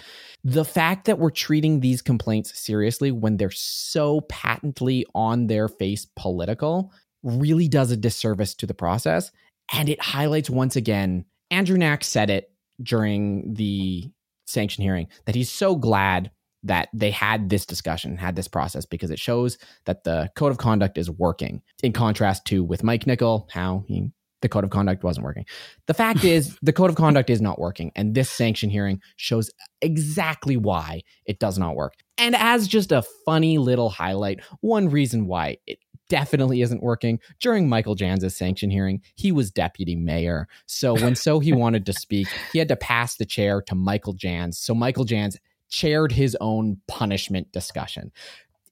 The 0.45 0.65
fact 0.65 1.07
that 1.07 1.19
we're 1.19 1.31
treating 1.31 1.81
these 1.81 2.03
complaints 2.03 2.59
seriously 2.59 3.11
when 3.11 3.37
they're 3.37 3.51
so 3.51 4.23
patently 4.23 5.07
on 5.15 5.47
their 5.47 5.69
face 5.69 6.07
political 6.17 6.93
really 7.23 7.69
does 7.69 7.91
a 7.91 7.97
disservice 7.97 8.55
to 8.55 8.67
the 8.67 8.75
process. 8.75 9.31
And 9.73 9.89
it 9.89 10.01
highlights 10.01 10.51
once 10.51 10.77
again 10.77 11.25
Andrew 11.51 11.77
Knack 11.77 12.05
said 12.05 12.31
it 12.31 12.51
during 12.83 13.55
the 13.55 14.11
sanction 14.47 14.83
hearing 14.83 15.09
that 15.25 15.35
he's 15.35 15.51
so 15.51 15.77
glad 15.77 16.31
that 16.63 16.89
they 16.95 17.11
had 17.11 17.51
this 17.51 17.67
discussion, 17.67 18.17
had 18.17 18.37
this 18.37 18.49
process, 18.49 18.87
because 18.87 19.11
it 19.11 19.19
shows 19.19 19.59
that 19.85 20.05
the 20.05 20.31
code 20.35 20.51
of 20.51 20.59
conduct 20.59 20.97
is 20.97 21.11
working. 21.11 21.63
In 21.83 21.93
contrast 21.93 22.47
to 22.47 22.65
with 22.65 22.83
Mike 22.83 23.07
Nickel, 23.07 23.49
how 23.53 23.85
he 23.87 24.11
the 24.45 24.49
code 24.51 24.63
of 24.63 24.69
conduct 24.69 25.03
wasn't 25.03 25.25
working. 25.25 25.47
The 25.87 25.95
fact 25.95 26.23
is, 26.25 26.57
the 26.61 26.73
code 26.73 26.91
of 26.91 26.97
conduct 26.97 27.31
is 27.31 27.41
not 27.41 27.59
working. 27.59 27.91
And 27.97 28.15
this 28.15 28.31
sanction 28.31 28.69
hearing 28.69 29.01
shows 29.17 29.51
exactly 29.81 30.59
why 30.59 31.01
it 31.25 31.39
does 31.39 31.59
not 31.59 31.75
work. 31.75 31.95
And 32.19 32.37
as 32.37 32.69
just 32.69 32.93
a 32.93 33.03
funny 33.25 33.57
little 33.57 33.89
highlight, 33.89 34.41
one 34.61 34.91
reason 34.91 35.27
why 35.27 35.57
it 35.67 35.79
definitely 36.15 36.63
isn't 36.63 36.81
working. 36.81 37.19
During 37.41 37.69
Michael 37.69 37.97
Janz's 37.97 38.37
sanction 38.37 38.71
hearing, 38.71 39.03
he 39.17 39.33
was 39.33 39.51
deputy 39.51 39.97
mayor. 39.97 40.47
So 40.67 40.95
when 40.95 41.15
Sohi 41.15 41.53
wanted 41.53 41.85
to 41.87 41.93
speak, 41.93 42.29
he 42.53 42.61
had 42.61 42.69
to 42.69 42.77
pass 42.77 43.17
the 43.17 43.25
chair 43.25 43.61
to 43.63 43.75
Michael 43.75 44.15
Janz. 44.15 44.55
So 44.55 44.77
Michael 44.77 45.05
Janz 45.05 45.39
chaired 45.69 46.13
his 46.13 46.37
own 46.41 46.77
punishment 46.87 47.51
discussion. 47.51 48.13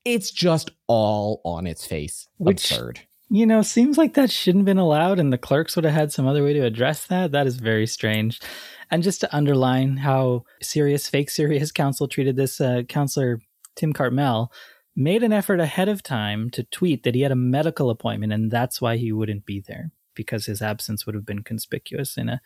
It's 0.05 0.31
just 0.31 0.70
all 0.87 1.40
on 1.44 1.66
its 1.66 1.85
face 1.85 2.28
Which, 2.38 2.70
absurd. 2.70 3.00
You 3.28 3.44
know, 3.44 3.62
seems 3.62 3.98
like 3.98 4.14
that 4.14 4.31
shouldn't 4.31 4.62
have 4.62 4.66
been 4.66 4.78
allowed, 4.78 5.18
and 5.18 5.33
the 5.33 5.38
clerks 5.38 5.74
would 5.74 5.85
have 5.85 5.94
had 5.94 6.12
some 6.12 6.28
other 6.28 6.44
way 6.44 6.52
to 6.52 6.64
address 6.64 7.09
that. 7.09 7.33
That 7.33 7.48
is 7.48 7.57
very 7.57 7.88
strange. 7.88 8.40
And 8.88 9.02
just 9.02 9.20
to 9.22 9.37
underline 9.37 9.96
how 9.96 10.44
serious, 10.62 11.09
fake 11.09 11.31
serious 11.31 11.72
counsel 11.83 12.07
treated 12.07 12.37
this 12.37 12.61
uh, 12.61 12.83
counselor, 12.88 13.40
Tim 13.74 13.92
Cartmell, 13.92 14.48
made 14.94 15.22
an 15.22 15.33
effort 15.33 15.61
ahead 15.61 15.88
of 15.88 16.02
time 16.02 16.50
to 16.50 16.64
tweet 16.64 17.02
that 17.02 17.14
he 17.14 17.22
had 17.22 17.33
a 17.33 17.37
medical 17.37 17.90
appointment 17.90 18.33
and 18.33 18.50
that's 18.50 18.81
why 18.81 18.96
he 18.96 19.12
wouldn't 19.12 19.46
be 19.46 19.61
there 19.61 19.90
because 20.14 20.46
his 20.46 20.61
absence 20.61 21.07
would 21.07 21.14
have 21.14 21.24
been 21.24 21.42
conspicuous 21.42 22.16
in 22.16 22.28
a 22.28 22.40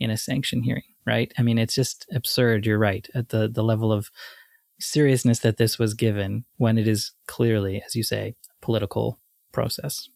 in 0.00 0.10
a 0.10 0.16
sanction 0.16 0.62
hearing 0.62 0.82
right? 1.06 1.32
I 1.38 1.42
mean 1.42 1.58
it's 1.58 1.74
just 1.74 2.06
absurd. 2.12 2.66
You're 2.66 2.78
right. 2.78 3.08
At 3.14 3.30
the 3.30 3.48
the 3.48 3.62
level 3.62 3.92
of 3.92 4.10
seriousness 4.80 5.40
that 5.40 5.58
this 5.58 5.78
was 5.78 5.94
given 5.94 6.44
when 6.56 6.78
it 6.78 6.88
is 6.88 7.12
clearly 7.26 7.82
as 7.86 7.94
you 7.94 8.02
say 8.02 8.34
political 8.60 9.18
process. 9.52 10.08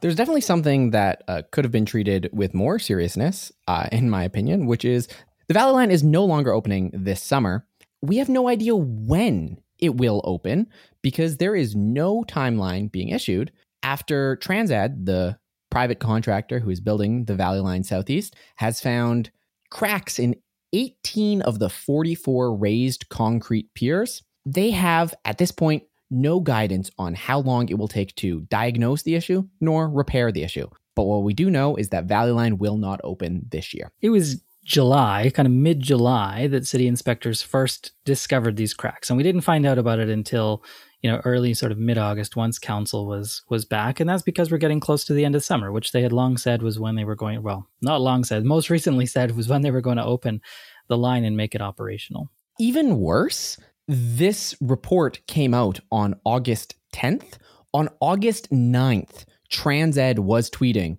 There's 0.00 0.16
definitely 0.16 0.40
something 0.40 0.90
that 0.92 1.22
uh, 1.28 1.42
could 1.50 1.64
have 1.64 1.72
been 1.72 1.84
treated 1.84 2.30
with 2.32 2.54
more 2.54 2.78
seriousness 2.78 3.52
uh, 3.68 3.88
in 3.92 4.10
my 4.10 4.24
opinion 4.24 4.66
which 4.66 4.84
is 4.84 5.08
the 5.48 5.54
valley 5.54 5.72
line 5.72 5.90
is 5.90 6.04
no 6.04 6.24
longer 6.24 6.52
opening 6.52 6.90
this 6.94 7.22
summer. 7.22 7.66
We 8.02 8.18
have 8.18 8.28
no 8.28 8.48
idea 8.48 8.74
when 8.76 9.58
it 9.80 9.96
will 9.96 10.20
open 10.24 10.68
because 11.02 11.36
there 11.36 11.54
is 11.54 11.74
no 11.74 12.24
timeline 12.24 12.90
being 12.90 13.08
issued 13.08 13.52
after 13.82 14.36
TransEd, 14.36 15.06
the 15.06 15.38
private 15.70 16.00
contractor 16.00 16.58
who 16.58 16.70
is 16.70 16.80
building 16.80 17.24
the 17.24 17.34
Valley 17.34 17.60
Line 17.60 17.84
Southeast, 17.84 18.34
has 18.56 18.80
found 18.80 19.30
cracks 19.70 20.18
in 20.18 20.36
18 20.72 21.42
of 21.42 21.58
the 21.58 21.70
44 21.70 22.56
raised 22.56 23.08
concrete 23.08 23.72
piers. 23.74 24.22
They 24.44 24.70
have, 24.70 25.14
at 25.24 25.38
this 25.38 25.52
point, 25.52 25.84
no 26.10 26.40
guidance 26.40 26.90
on 26.98 27.14
how 27.14 27.38
long 27.40 27.68
it 27.68 27.78
will 27.78 27.88
take 27.88 28.14
to 28.16 28.42
diagnose 28.42 29.02
the 29.02 29.14
issue 29.14 29.44
nor 29.60 29.88
repair 29.88 30.32
the 30.32 30.42
issue. 30.42 30.68
But 30.96 31.04
what 31.04 31.22
we 31.22 31.34
do 31.34 31.50
know 31.50 31.76
is 31.76 31.90
that 31.90 32.06
Valley 32.06 32.32
Line 32.32 32.58
will 32.58 32.76
not 32.76 33.00
open 33.04 33.46
this 33.50 33.72
year. 33.72 33.92
It 34.00 34.10
was 34.10 34.42
July, 34.70 35.32
kind 35.34 35.46
of 35.46 35.52
mid 35.52 35.80
July, 35.80 36.46
that 36.46 36.64
city 36.64 36.86
inspectors 36.86 37.42
first 37.42 37.90
discovered 38.04 38.56
these 38.56 38.72
cracks. 38.72 39.10
And 39.10 39.16
we 39.16 39.24
didn't 39.24 39.40
find 39.40 39.66
out 39.66 39.78
about 39.78 39.98
it 39.98 40.08
until, 40.08 40.62
you 41.02 41.10
know, 41.10 41.20
early 41.24 41.54
sort 41.54 41.72
of 41.72 41.78
mid 41.78 41.98
August 41.98 42.36
once 42.36 42.56
council 42.56 43.04
was 43.04 43.42
was 43.48 43.64
back. 43.64 43.98
And 43.98 44.08
that's 44.08 44.22
because 44.22 44.48
we're 44.48 44.58
getting 44.58 44.78
close 44.78 45.04
to 45.06 45.12
the 45.12 45.24
end 45.24 45.34
of 45.34 45.42
summer, 45.42 45.72
which 45.72 45.90
they 45.90 46.02
had 46.02 46.12
long 46.12 46.36
said 46.36 46.62
was 46.62 46.78
when 46.78 46.94
they 46.94 47.04
were 47.04 47.16
going 47.16 47.42
well, 47.42 47.68
not 47.82 48.00
long 48.00 48.22
said, 48.22 48.44
most 48.44 48.70
recently 48.70 49.06
said 49.06 49.36
was 49.36 49.48
when 49.48 49.62
they 49.62 49.72
were 49.72 49.80
going 49.80 49.96
to 49.96 50.04
open 50.04 50.40
the 50.88 50.96
line 50.96 51.24
and 51.24 51.36
make 51.36 51.56
it 51.56 51.60
operational. 51.60 52.30
Even 52.60 53.00
worse, 53.00 53.58
this 53.88 54.54
report 54.60 55.20
came 55.26 55.52
out 55.52 55.80
on 55.90 56.14
August 56.24 56.76
10th. 56.94 57.38
On 57.74 57.88
August 57.98 58.50
9th, 58.50 59.24
TransEd 59.50 60.20
was 60.20 60.48
tweeting 60.48 60.98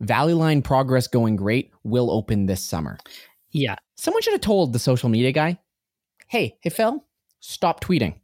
Valley 0.00 0.34
Line 0.34 0.62
progress 0.62 1.06
going 1.06 1.36
great, 1.36 1.72
will 1.84 2.10
open 2.10 2.46
this 2.46 2.64
summer. 2.64 2.98
Yeah. 3.50 3.76
Someone 3.96 4.22
should 4.22 4.34
have 4.34 4.40
told 4.40 4.72
the 4.72 4.78
social 4.78 5.08
media 5.08 5.32
guy, 5.32 5.58
hey, 6.28 6.56
hey, 6.60 6.70
Phil, 6.70 7.04
stop 7.40 7.82
tweeting. 7.82 8.14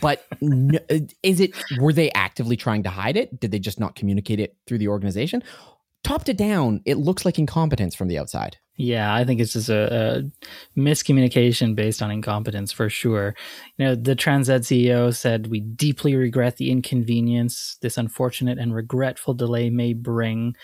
But 0.00 0.26
no, 0.40 0.78
uh, 0.90 0.98
is 1.22 1.40
it, 1.40 1.54
were 1.78 1.92
they 1.92 2.10
actively 2.12 2.56
trying 2.56 2.82
to 2.84 2.90
hide 2.90 3.16
it? 3.16 3.38
Did 3.38 3.50
they 3.50 3.58
just 3.58 3.80
not 3.80 3.94
communicate 3.94 4.40
it 4.40 4.56
through 4.66 4.78
the 4.78 4.88
organization? 4.88 5.42
Top 6.04 6.24
to 6.24 6.34
down, 6.34 6.80
it 6.84 6.96
looks 6.96 7.24
like 7.24 7.38
incompetence 7.38 7.94
from 7.94 8.08
the 8.08 8.18
outside. 8.18 8.56
Yeah, 8.76 9.14
I 9.14 9.24
think 9.24 9.40
it's 9.40 9.52
just 9.52 9.68
a, 9.68 10.24
a, 10.24 10.80
miscommunication 10.80 11.76
based 11.76 12.02
on 12.02 12.10
incompetence 12.10 12.72
for 12.72 12.88
sure. 12.88 13.36
You 13.76 13.84
know, 13.84 13.94
the 13.94 14.16
TransEd 14.16 14.60
CEO 14.60 15.14
said, 15.14 15.48
We 15.48 15.60
deeply 15.60 16.16
regret 16.16 16.56
the 16.56 16.70
inconvenience 16.70 17.76
this 17.82 17.98
unfortunate 17.98 18.58
and 18.58 18.74
regretful 18.74 19.34
delay 19.34 19.70
may 19.70 19.92
bring. 19.92 20.56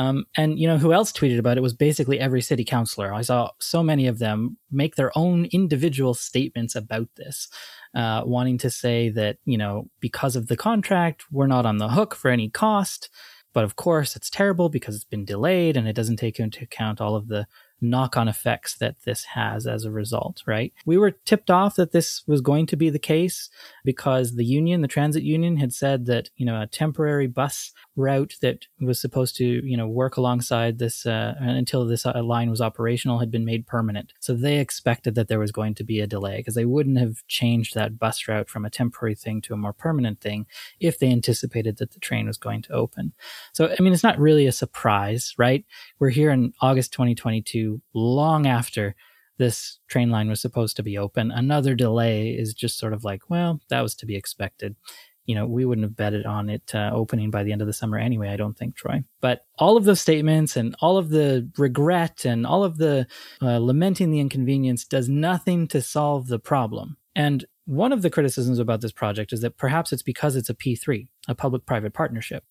Um, 0.00 0.24
and 0.34 0.58
you 0.58 0.66
know 0.66 0.78
who 0.78 0.94
else 0.94 1.12
tweeted 1.12 1.38
about 1.38 1.58
it 1.58 1.62
was 1.62 1.74
basically 1.74 2.18
every 2.18 2.40
city 2.40 2.64
councilor. 2.64 3.12
I 3.12 3.20
saw 3.20 3.50
so 3.58 3.82
many 3.82 4.06
of 4.06 4.18
them 4.18 4.56
make 4.70 4.96
their 4.96 5.12
own 5.14 5.46
individual 5.52 6.14
statements 6.14 6.74
about 6.74 7.08
this, 7.16 7.48
uh, 7.94 8.22
wanting 8.24 8.56
to 8.58 8.70
say 8.70 9.10
that 9.10 9.36
you 9.44 9.58
know 9.58 9.90
because 10.00 10.36
of 10.36 10.46
the 10.46 10.56
contract 10.56 11.24
we're 11.30 11.46
not 11.46 11.66
on 11.66 11.76
the 11.76 11.90
hook 11.90 12.14
for 12.14 12.30
any 12.30 12.48
cost, 12.48 13.10
but 13.52 13.62
of 13.62 13.76
course 13.76 14.16
it's 14.16 14.30
terrible 14.30 14.70
because 14.70 14.94
it's 14.94 15.04
been 15.04 15.26
delayed 15.26 15.76
and 15.76 15.86
it 15.86 15.96
doesn't 15.96 16.16
take 16.16 16.40
into 16.40 16.64
account 16.64 16.98
all 16.98 17.14
of 17.14 17.28
the 17.28 17.46
knock 17.80 18.16
on 18.16 18.28
effects 18.28 18.76
that 18.76 18.96
this 19.04 19.24
has 19.24 19.66
as 19.66 19.84
a 19.84 19.90
result, 19.90 20.42
right? 20.46 20.72
We 20.84 20.98
were 20.98 21.12
tipped 21.12 21.50
off 21.50 21.76
that 21.76 21.92
this 21.92 22.22
was 22.26 22.40
going 22.40 22.66
to 22.66 22.76
be 22.76 22.90
the 22.90 22.98
case 22.98 23.48
because 23.84 24.34
the 24.34 24.44
union, 24.44 24.82
the 24.82 24.88
transit 24.88 25.22
union, 25.22 25.56
had 25.56 25.72
said 25.72 26.06
that, 26.06 26.30
you 26.36 26.44
know, 26.44 26.60
a 26.60 26.66
temporary 26.66 27.26
bus 27.26 27.72
route 28.00 28.34
that 28.42 28.66
was 28.80 29.00
supposed 29.00 29.36
to, 29.36 29.44
you 29.44 29.76
know, 29.76 29.86
work 29.86 30.16
alongside 30.16 30.78
this 30.78 31.06
uh, 31.06 31.34
until 31.38 31.84
this 31.84 32.04
uh, 32.06 32.22
line 32.22 32.50
was 32.50 32.60
operational 32.60 33.18
had 33.18 33.30
been 33.30 33.44
made 33.44 33.66
permanent. 33.66 34.12
So 34.20 34.34
they 34.34 34.58
expected 34.58 35.14
that 35.14 35.28
there 35.28 35.38
was 35.38 35.52
going 35.52 35.74
to 35.76 35.84
be 35.84 36.00
a 36.00 36.06
delay 36.06 36.38
because 36.38 36.54
they 36.54 36.64
wouldn't 36.64 36.98
have 36.98 37.26
changed 37.28 37.74
that 37.74 37.98
bus 37.98 38.26
route 38.26 38.48
from 38.48 38.64
a 38.64 38.70
temporary 38.70 39.14
thing 39.14 39.40
to 39.42 39.54
a 39.54 39.58
more 39.58 39.72
permanent 39.72 40.20
thing 40.20 40.46
if 40.80 40.98
they 40.98 41.10
anticipated 41.10 41.76
that 41.78 41.92
the 41.92 42.00
train 42.00 42.26
was 42.26 42.38
going 42.38 42.62
to 42.62 42.72
open. 42.72 43.12
So, 43.52 43.68
I 43.68 43.82
mean, 43.82 43.92
it's 43.92 44.02
not 44.02 44.18
really 44.18 44.46
a 44.46 44.52
surprise, 44.52 45.34
right? 45.38 45.64
We're 45.98 46.10
here 46.10 46.30
in 46.30 46.52
August 46.60 46.92
2022 46.92 47.80
long 47.94 48.46
after 48.46 48.94
this 49.40 49.78
train 49.88 50.10
line 50.10 50.28
was 50.28 50.40
supposed 50.40 50.76
to 50.76 50.82
be 50.82 50.98
open. 50.98 51.30
Another 51.30 51.74
delay 51.74 52.28
is 52.28 52.52
just 52.52 52.78
sort 52.78 52.92
of 52.92 53.04
like, 53.04 53.30
well, 53.30 53.58
that 53.70 53.80
was 53.80 53.94
to 53.96 54.06
be 54.06 54.14
expected. 54.14 54.76
You 55.30 55.36
know, 55.36 55.46
we 55.46 55.64
wouldn't 55.64 55.84
have 55.84 55.96
betted 55.96 56.26
on 56.26 56.50
it 56.50 56.74
uh, 56.74 56.90
opening 56.92 57.30
by 57.30 57.44
the 57.44 57.52
end 57.52 57.60
of 57.60 57.68
the 57.68 57.72
summer 57.72 57.98
anyway, 57.98 58.30
I 58.30 58.36
don't 58.36 58.58
think, 58.58 58.74
Troy. 58.74 59.04
But 59.20 59.46
all 59.58 59.76
of 59.76 59.84
those 59.84 60.00
statements 60.00 60.56
and 60.56 60.74
all 60.80 60.96
of 60.98 61.10
the 61.10 61.48
regret 61.56 62.24
and 62.24 62.44
all 62.44 62.64
of 62.64 62.78
the 62.78 63.06
uh, 63.40 63.58
lamenting 63.58 64.10
the 64.10 64.18
inconvenience 64.18 64.84
does 64.84 65.08
nothing 65.08 65.68
to 65.68 65.80
solve 65.80 66.26
the 66.26 66.40
problem. 66.40 66.96
And 67.14 67.44
one 67.70 67.92
of 67.92 68.02
the 68.02 68.10
criticisms 68.10 68.58
about 68.58 68.80
this 68.80 68.90
project 68.90 69.32
is 69.32 69.42
that 69.42 69.56
perhaps 69.56 69.92
it's 69.92 70.02
because 70.02 70.34
it's 70.34 70.50
a 70.50 70.54
P3, 70.54 71.06
a 71.28 71.34
public 71.36 71.66
private 71.66 71.94
partnership. 71.94 72.42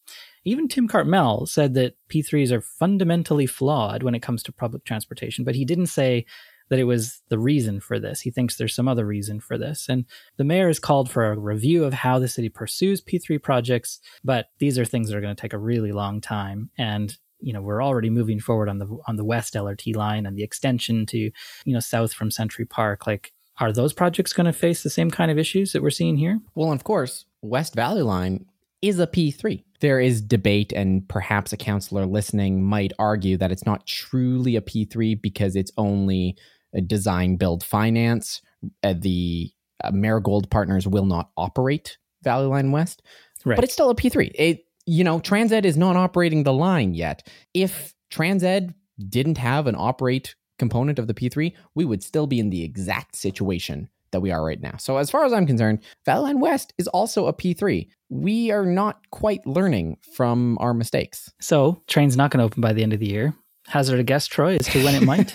Even 0.46 0.70
Tim 0.70 0.88
Cartmell 0.88 1.46
said 1.48 1.74
that 1.74 1.96
P3s 2.10 2.52
are 2.52 2.62
fundamentally 2.62 3.46
flawed 3.46 4.02
when 4.02 4.16
it 4.16 4.22
comes 4.22 4.42
to 4.44 4.54
public 4.54 4.86
transportation, 4.86 5.44
but 5.44 5.56
he 5.56 5.66
didn't 5.66 5.88
say 5.88 6.26
that 6.70 6.80
it 6.80 6.86
was 6.86 7.22
the 7.30 7.40
reason 7.40 7.80
for 7.80 8.00
this. 8.00 8.22
He 8.22 8.32
thinks 8.32 8.56
there's 8.56 8.76
some 8.76 8.88
other 8.88 9.06
reason 9.06 9.40
for 9.40 9.58
this. 9.58 9.88
And 9.90 10.06
the 10.38 10.44
mayor 10.44 10.68
has 10.68 10.80
called 10.80 11.10
for 11.10 11.32
a 11.32 11.38
review 11.38 11.84
of 11.84 11.94
how 11.94 12.20
the 12.20 12.28
city 12.28 12.50
pursues 12.50 13.02
P3 13.02 13.42
projects, 13.42 14.00
but 14.24 14.48
these 14.60 14.78
are 14.78 14.86
things 14.86 15.10
that 15.10 15.18
are 15.18 15.22
going 15.22 15.36
to 15.36 15.42
take 15.42 15.54
a 15.54 15.58
really 15.58 15.92
long 15.92 16.22
time. 16.22 16.70
And 16.78 17.18
you 17.42 17.54
know 17.54 17.62
we're 17.62 17.82
already 17.82 18.10
moving 18.10 18.42
forward 18.42 18.68
on 18.68 18.80
the 18.80 18.98
on 19.08 19.16
the 19.16 19.24
west 19.24 19.54
LRT 19.54 19.96
line 19.96 20.26
and 20.26 20.36
the 20.36 20.44
extension 20.44 21.06
to 21.06 21.18
you 21.18 21.32
know 21.74 21.80
south 21.80 22.12
from 22.12 22.30
Century 22.30 22.66
Park 22.66 23.08
like 23.08 23.32
are 23.60 23.72
those 23.72 23.94
projects 23.94 24.34
going 24.34 24.46
to 24.46 24.54
face 24.54 24.84
the 24.84 24.90
same 24.90 25.12
kind 25.12 25.30
of 25.30 25.38
issues 25.38 25.74
that 25.74 25.82
we're 25.82 25.90
seeing 25.90 26.18
here? 26.18 26.40
Well, 26.56 26.72
of 26.72 26.84
course, 26.84 27.26
West 27.42 27.76
Valley 27.76 28.02
Line 28.02 28.46
is 28.82 29.00
a 29.00 29.08
P3. 29.08 29.64
There 29.82 30.00
is 30.00 30.22
debate, 30.22 30.72
and 30.72 31.08
perhaps 31.08 31.52
a 31.52 31.58
counselor 31.58 32.06
listening 32.06 32.64
might 32.64 32.94
argue 33.00 33.38
that 33.38 33.52
it's 33.52 33.66
not 33.66 33.86
truly 33.86 34.56
a 34.56 34.62
P3 34.62 35.22
because 35.22 35.56
it's 35.56 35.72
only 35.78 36.38
design, 36.86 37.36
build, 37.36 37.64
finance. 37.64 38.42
Uh, 38.84 38.94
the 38.98 39.52
uh, 39.84 39.92
Marigold 39.92 40.50
partners 40.50 40.88
will 40.88 41.06
not 41.06 41.30
operate 41.38 41.98
Valley 42.24 42.48
Line 42.48 42.72
West, 42.72 43.02
right. 43.46 43.56
but 43.56 43.64
it's 43.64 43.74
still 43.74 43.90
a 43.90 43.96
P3. 43.96 44.32
It, 44.36 44.66
you 44.86 45.04
know, 45.04 45.20
TransEd 45.20 45.66
is 45.66 45.78
not 45.78 45.96
operating 45.96 46.44
the 46.44 46.54
line 46.54 46.94
yet. 46.94 47.28
If 47.54 47.94
TransEd 48.12 48.74
didn't 49.08 49.38
have 49.38 49.68
an 49.68 49.76
operate 49.78 50.36
component 50.58 51.00
of 51.00 51.08
the 51.08 51.14
P3, 51.14 51.54
we 51.76 51.86
would 51.86 52.04
still 52.04 52.28
be 52.28 52.40
in 52.40 52.50
the 52.50 52.64
exact 52.64 53.16
situation 53.16 53.90
that 54.12 54.20
we 54.22 54.32
are 54.32 54.44
right 54.44 54.62
now. 54.62 54.76
So, 54.78 54.98
as 54.98 55.10
far 55.10 55.26
as 55.26 55.34
I'm 55.34 55.46
concerned, 55.46 55.80
Valley 56.06 56.24
Line 56.24 56.40
West 56.40 56.74
is 56.78 56.88
also 56.88 57.28
a 57.28 57.34
P3. 57.34 57.88
We 58.10 58.52
are 58.52 58.66
not 58.66 59.10
quite 59.12 59.46
learning 59.46 59.98
from 60.16 60.58
our 60.60 60.74
mistakes. 60.74 61.32
So, 61.40 61.82
train's 61.88 62.18
not 62.18 62.32
going 62.32 62.40
to 62.40 62.46
open 62.46 62.62
by 62.62 62.74
the 62.74 62.84
end 62.84 62.94
of 62.94 63.00
the 63.00 63.10
year. 63.10 63.34
Hazard 63.70 64.00
a 64.00 64.04
guess, 64.04 64.26
Troy, 64.26 64.56
as 64.56 64.66
to 64.68 64.84
when 64.84 64.96
it 64.96 65.06
might. 65.06 65.32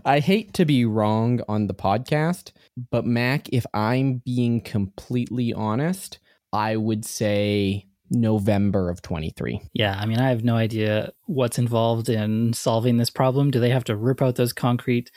I 0.04 0.18
hate 0.18 0.52
to 0.54 0.64
be 0.64 0.84
wrong 0.84 1.40
on 1.48 1.68
the 1.68 1.74
podcast, 1.74 2.50
but 2.90 3.06
Mac, 3.06 3.48
if 3.50 3.64
I'm 3.72 4.14
being 4.24 4.60
completely 4.60 5.52
honest, 5.52 6.18
I 6.52 6.74
would 6.74 7.04
say 7.04 7.86
November 8.10 8.90
of 8.90 9.00
23. 9.02 9.60
Yeah, 9.74 9.96
I 9.96 10.06
mean, 10.06 10.18
I 10.18 10.30
have 10.30 10.42
no 10.42 10.56
idea 10.56 11.12
what's 11.26 11.56
involved 11.56 12.08
in 12.08 12.52
solving 12.52 12.96
this 12.96 13.10
problem. 13.10 13.52
Do 13.52 13.60
they 13.60 13.70
have 13.70 13.84
to 13.84 13.96
rip 13.96 14.22
out 14.22 14.34
those 14.34 14.52
concrete 14.52 15.12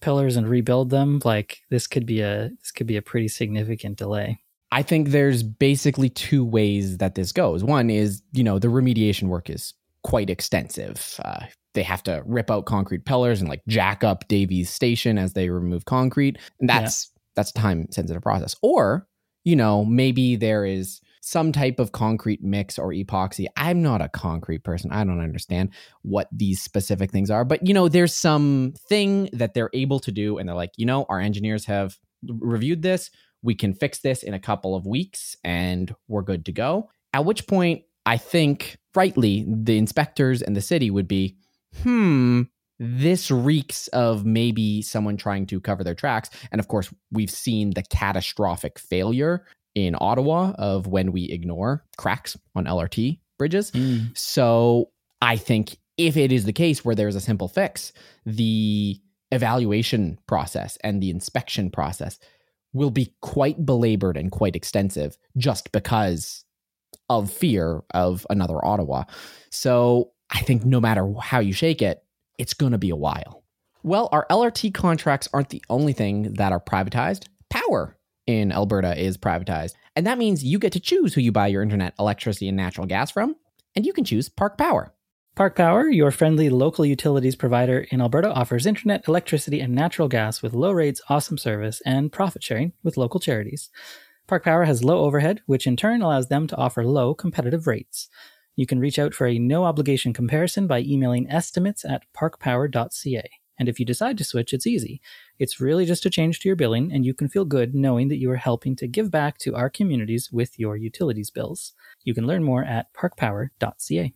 pillars 0.00 0.36
and 0.36 0.48
rebuild 0.48 0.90
them? 0.90 1.20
Like 1.24 1.62
this 1.70 1.88
could 1.88 2.06
be 2.06 2.20
a 2.20 2.50
this 2.60 2.70
could 2.70 2.86
be 2.86 2.96
a 2.96 3.02
pretty 3.02 3.26
significant 3.26 3.98
delay. 3.98 4.38
I 4.70 4.82
think 4.82 5.08
there's 5.08 5.42
basically 5.42 6.10
two 6.10 6.44
ways 6.44 6.98
that 6.98 7.16
this 7.16 7.32
goes. 7.32 7.64
One 7.64 7.90
is, 7.90 8.22
you 8.32 8.44
know, 8.44 8.60
the 8.60 8.68
remediation 8.68 9.24
work 9.24 9.50
is 9.50 9.74
quite 10.02 10.30
extensive. 10.30 11.20
Uh, 11.24 11.46
they 11.74 11.82
have 11.82 12.02
to 12.04 12.22
rip 12.24 12.50
out 12.50 12.66
concrete 12.66 13.04
pillars 13.04 13.40
and 13.40 13.48
like 13.48 13.62
jack 13.68 14.02
up 14.02 14.26
Davies 14.28 14.70
Station 14.70 15.18
as 15.18 15.32
they 15.34 15.50
remove 15.50 15.84
concrete. 15.84 16.38
And 16.60 16.68
that's 16.68 17.10
yeah. 17.12 17.20
that's 17.36 17.52
time 17.52 17.86
sensitive 17.90 18.22
process. 18.22 18.56
Or, 18.62 19.06
you 19.44 19.56
know, 19.56 19.84
maybe 19.84 20.36
there 20.36 20.64
is 20.64 21.00
some 21.20 21.52
type 21.52 21.78
of 21.78 21.92
concrete 21.92 22.42
mix 22.42 22.78
or 22.78 22.90
epoxy. 22.90 23.46
I'm 23.56 23.82
not 23.82 24.02
a 24.02 24.08
concrete 24.08 24.62
person. 24.62 24.92
I 24.92 25.04
don't 25.04 25.20
understand 25.20 25.70
what 26.02 26.28
these 26.30 26.60
specific 26.60 27.10
things 27.10 27.30
are, 27.30 27.44
but 27.44 27.66
you 27.66 27.72
know, 27.72 27.88
there's 27.88 28.14
some 28.14 28.74
thing 28.88 29.30
that 29.32 29.54
they're 29.54 29.70
able 29.72 30.00
to 30.00 30.12
do 30.12 30.38
and 30.38 30.48
they're 30.48 30.56
like, 30.56 30.72
you 30.76 30.84
know, 30.84 31.06
our 31.08 31.18
engineers 31.18 31.64
have 31.64 31.98
reviewed 32.26 32.82
this. 32.82 33.10
We 33.42 33.54
can 33.54 33.74
fix 33.74 34.00
this 34.00 34.22
in 34.22 34.34
a 34.34 34.40
couple 34.40 34.76
of 34.76 34.86
weeks 34.86 35.36
and 35.42 35.94
we're 36.08 36.22
good 36.22 36.44
to 36.46 36.52
go. 36.52 36.90
At 37.14 37.24
which 37.24 37.46
point, 37.46 37.84
I 38.06 38.18
think 38.18 38.76
rightly 38.94 39.46
the 39.48 39.78
inspectors 39.78 40.42
and 40.42 40.54
the 40.54 40.60
city 40.60 40.90
would 40.90 41.08
be, 41.08 41.38
hmm, 41.82 42.42
this 42.78 43.30
reeks 43.30 43.88
of 43.88 44.24
maybe 44.24 44.82
someone 44.82 45.16
trying 45.16 45.46
to 45.46 45.60
cover 45.60 45.84
their 45.84 45.94
tracks. 45.94 46.30
And 46.50 46.60
of 46.60 46.68
course, 46.68 46.92
we've 47.10 47.30
seen 47.30 47.70
the 47.70 47.82
catastrophic 47.82 48.78
failure 48.78 49.44
in 49.74 49.96
Ottawa 49.98 50.52
of 50.58 50.86
when 50.86 51.12
we 51.12 51.24
ignore 51.24 51.84
cracks 51.96 52.36
on 52.54 52.64
LRT 52.64 53.18
bridges. 53.38 53.70
Mm. 53.72 54.16
So 54.16 54.90
I 55.20 55.36
think 55.36 55.78
if 55.96 56.16
it 56.16 56.32
is 56.32 56.44
the 56.44 56.52
case 56.52 56.84
where 56.84 56.94
there's 56.94 57.16
a 57.16 57.20
simple 57.20 57.48
fix, 57.48 57.92
the 58.24 59.00
evaluation 59.32 60.18
process 60.26 60.78
and 60.82 61.02
the 61.02 61.10
inspection 61.10 61.70
process 61.70 62.18
will 62.72 62.90
be 62.90 63.14
quite 63.20 63.64
belabored 63.64 64.16
and 64.16 64.30
quite 64.30 64.56
extensive 64.56 65.16
just 65.36 65.72
because 65.72 66.44
of 67.08 67.30
fear 67.30 67.82
of 67.92 68.26
another 68.30 68.64
Ottawa. 68.64 69.04
So 69.50 70.10
I 70.34 70.40
think 70.40 70.64
no 70.64 70.80
matter 70.80 71.10
how 71.22 71.38
you 71.38 71.52
shake 71.52 71.80
it, 71.80 72.02
it's 72.38 72.54
going 72.54 72.72
to 72.72 72.78
be 72.78 72.90
a 72.90 72.96
while. 72.96 73.44
Well, 73.84 74.08
our 74.12 74.26
LRT 74.28 74.74
contracts 74.74 75.28
aren't 75.32 75.50
the 75.50 75.62
only 75.70 75.92
thing 75.92 76.34
that 76.34 76.52
are 76.52 76.60
privatized. 76.60 77.28
Power 77.48 77.96
in 78.26 78.50
Alberta 78.50 79.00
is 79.00 79.16
privatized. 79.16 79.74
And 79.94 80.06
that 80.06 80.18
means 80.18 80.44
you 80.44 80.58
get 80.58 80.72
to 80.72 80.80
choose 80.80 81.14
who 81.14 81.20
you 81.20 81.30
buy 81.30 81.46
your 81.46 81.62
internet, 81.62 81.94
electricity, 81.98 82.48
and 82.48 82.56
natural 82.56 82.86
gas 82.86 83.10
from. 83.10 83.36
And 83.76 83.86
you 83.86 83.92
can 83.92 84.04
choose 84.04 84.28
Park 84.28 84.58
Power. 84.58 84.92
Park 85.36 85.56
Power, 85.56 85.88
your 85.88 86.10
friendly 86.10 86.48
local 86.48 86.86
utilities 86.86 87.36
provider 87.36 87.86
in 87.90 88.00
Alberta, 88.00 88.32
offers 88.32 88.66
internet, 88.66 89.06
electricity, 89.06 89.60
and 89.60 89.74
natural 89.74 90.08
gas 90.08 90.42
with 90.42 90.54
low 90.54 90.72
rates, 90.72 91.00
awesome 91.08 91.38
service, 91.38 91.82
and 91.84 92.12
profit 92.12 92.42
sharing 92.42 92.72
with 92.82 92.96
local 92.96 93.20
charities. 93.20 93.68
Park 94.26 94.44
Power 94.44 94.64
has 94.64 94.82
low 94.82 95.04
overhead, 95.04 95.42
which 95.46 95.66
in 95.66 95.76
turn 95.76 96.02
allows 96.02 96.28
them 96.28 96.46
to 96.46 96.56
offer 96.56 96.84
low 96.84 97.14
competitive 97.14 97.66
rates. 97.66 98.08
You 98.56 98.66
can 98.66 98.78
reach 98.78 98.98
out 98.98 99.14
for 99.14 99.26
a 99.26 99.38
no 99.38 99.64
obligation 99.64 100.12
comparison 100.12 100.66
by 100.66 100.80
emailing 100.80 101.30
estimates 101.30 101.84
at 101.84 102.04
parkpower.ca. 102.16 103.30
And 103.58 103.68
if 103.68 103.78
you 103.78 103.86
decide 103.86 104.18
to 104.18 104.24
switch, 104.24 104.52
it's 104.52 104.66
easy. 104.66 105.00
It's 105.38 105.60
really 105.60 105.86
just 105.86 106.06
a 106.06 106.10
change 106.10 106.40
to 106.40 106.48
your 106.48 106.56
billing, 106.56 106.92
and 106.92 107.04
you 107.04 107.14
can 107.14 107.28
feel 107.28 107.44
good 107.44 107.74
knowing 107.74 108.08
that 108.08 108.18
you 108.18 108.30
are 108.30 108.36
helping 108.36 108.74
to 108.76 108.88
give 108.88 109.10
back 109.10 109.38
to 109.38 109.54
our 109.54 109.70
communities 109.70 110.30
with 110.32 110.58
your 110.58 110.76
utilities 110.76 111.30
bills. 111.30 111.72
You 112.02 112.14
can 112.14 112.26
learn 112.26 112.42
more 112.42 112.64
at 112.64 112.92
parkpower.ca. 112.94 114.12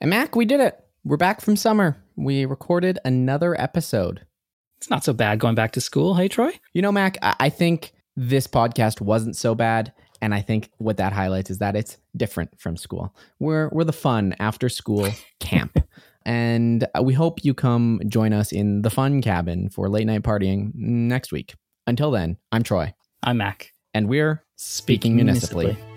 And 0.00 0.10
Mac, 0.10 0.34
we 0.34 0.44
did 0.44 0.60
it. 0.60 0.78
We're 1.04 1.16
back 1.16 1.40
from 1.40 1.56
summer. 1.56 2.02
We 2.16 2.44
recorded 2.44 2.98
another 3.04 3.58
episode. 3.60 4.26
It's 4.78 4.90
not 4.90 5.04
so 5.04 5.12
bad 5.12 5.38
going 5.38 5.54
back 5.54 5.72
to 5.72 5.80
school, 5.80 6.14
hey, 6.14 6.28
Troy? 6.28 6.52
You 6.72 6.82
know, 6.82 6.92
Mac, 6.92 7.16
I 7.22 7.48
think 7.48 7.92
this 8.16 8.46
podcast 8.46 9.00
wasn't 9.00 9.36
so 9.36 9.54
bad. 9.54 9.92
And 10.22 10.34
I 10.34 10.42
think 10.42 10.70
what 10.78 10.96
that 10.98 11.12
highlights 11.12 11.50
is 11.50 11.58
that 11.58 11.76
it's 11.76 11.98
different 12.16 12.60
from 12.60 12.76
school. 12.76 13.14
We're, 13.38 13.68
we're 13.70 13.84
the 13.84 13.92
fun 13.92 14.34
after 14.38 14.68
school 14.68 15.08
camp. 15.40 15.78
And 16.26 16.86
uh, 16.94 17.02
we 17.02 17.14
hope 17.14 17.44
you 17.44 17.54
come 17.54 18.00
join 18.06 18.32
us 18.32 18.52
in 18.52 18.82
the 18.82 18.90
fun 18.90 19.22
cabin 19.22 19.70
for 19.70 19.88
late 19.88 20.06
night 20.06 20.22
partying 20.22 20.74
next 20.74 21.32
week. 21.32 21.54
Until 21.86 22.10
then, 22.10 22.36
I'm 22.52 22.62
Troy. 22.62 22.92
I'm 23.22 23.38
Mac. 23.38 23.72
And 23.94 24.08
we're 24.08 24.44
speaking, 24.56 25.12
speaking 25.12 25.16
municipally. 25.16 25.64
municipally. 25.64 25.89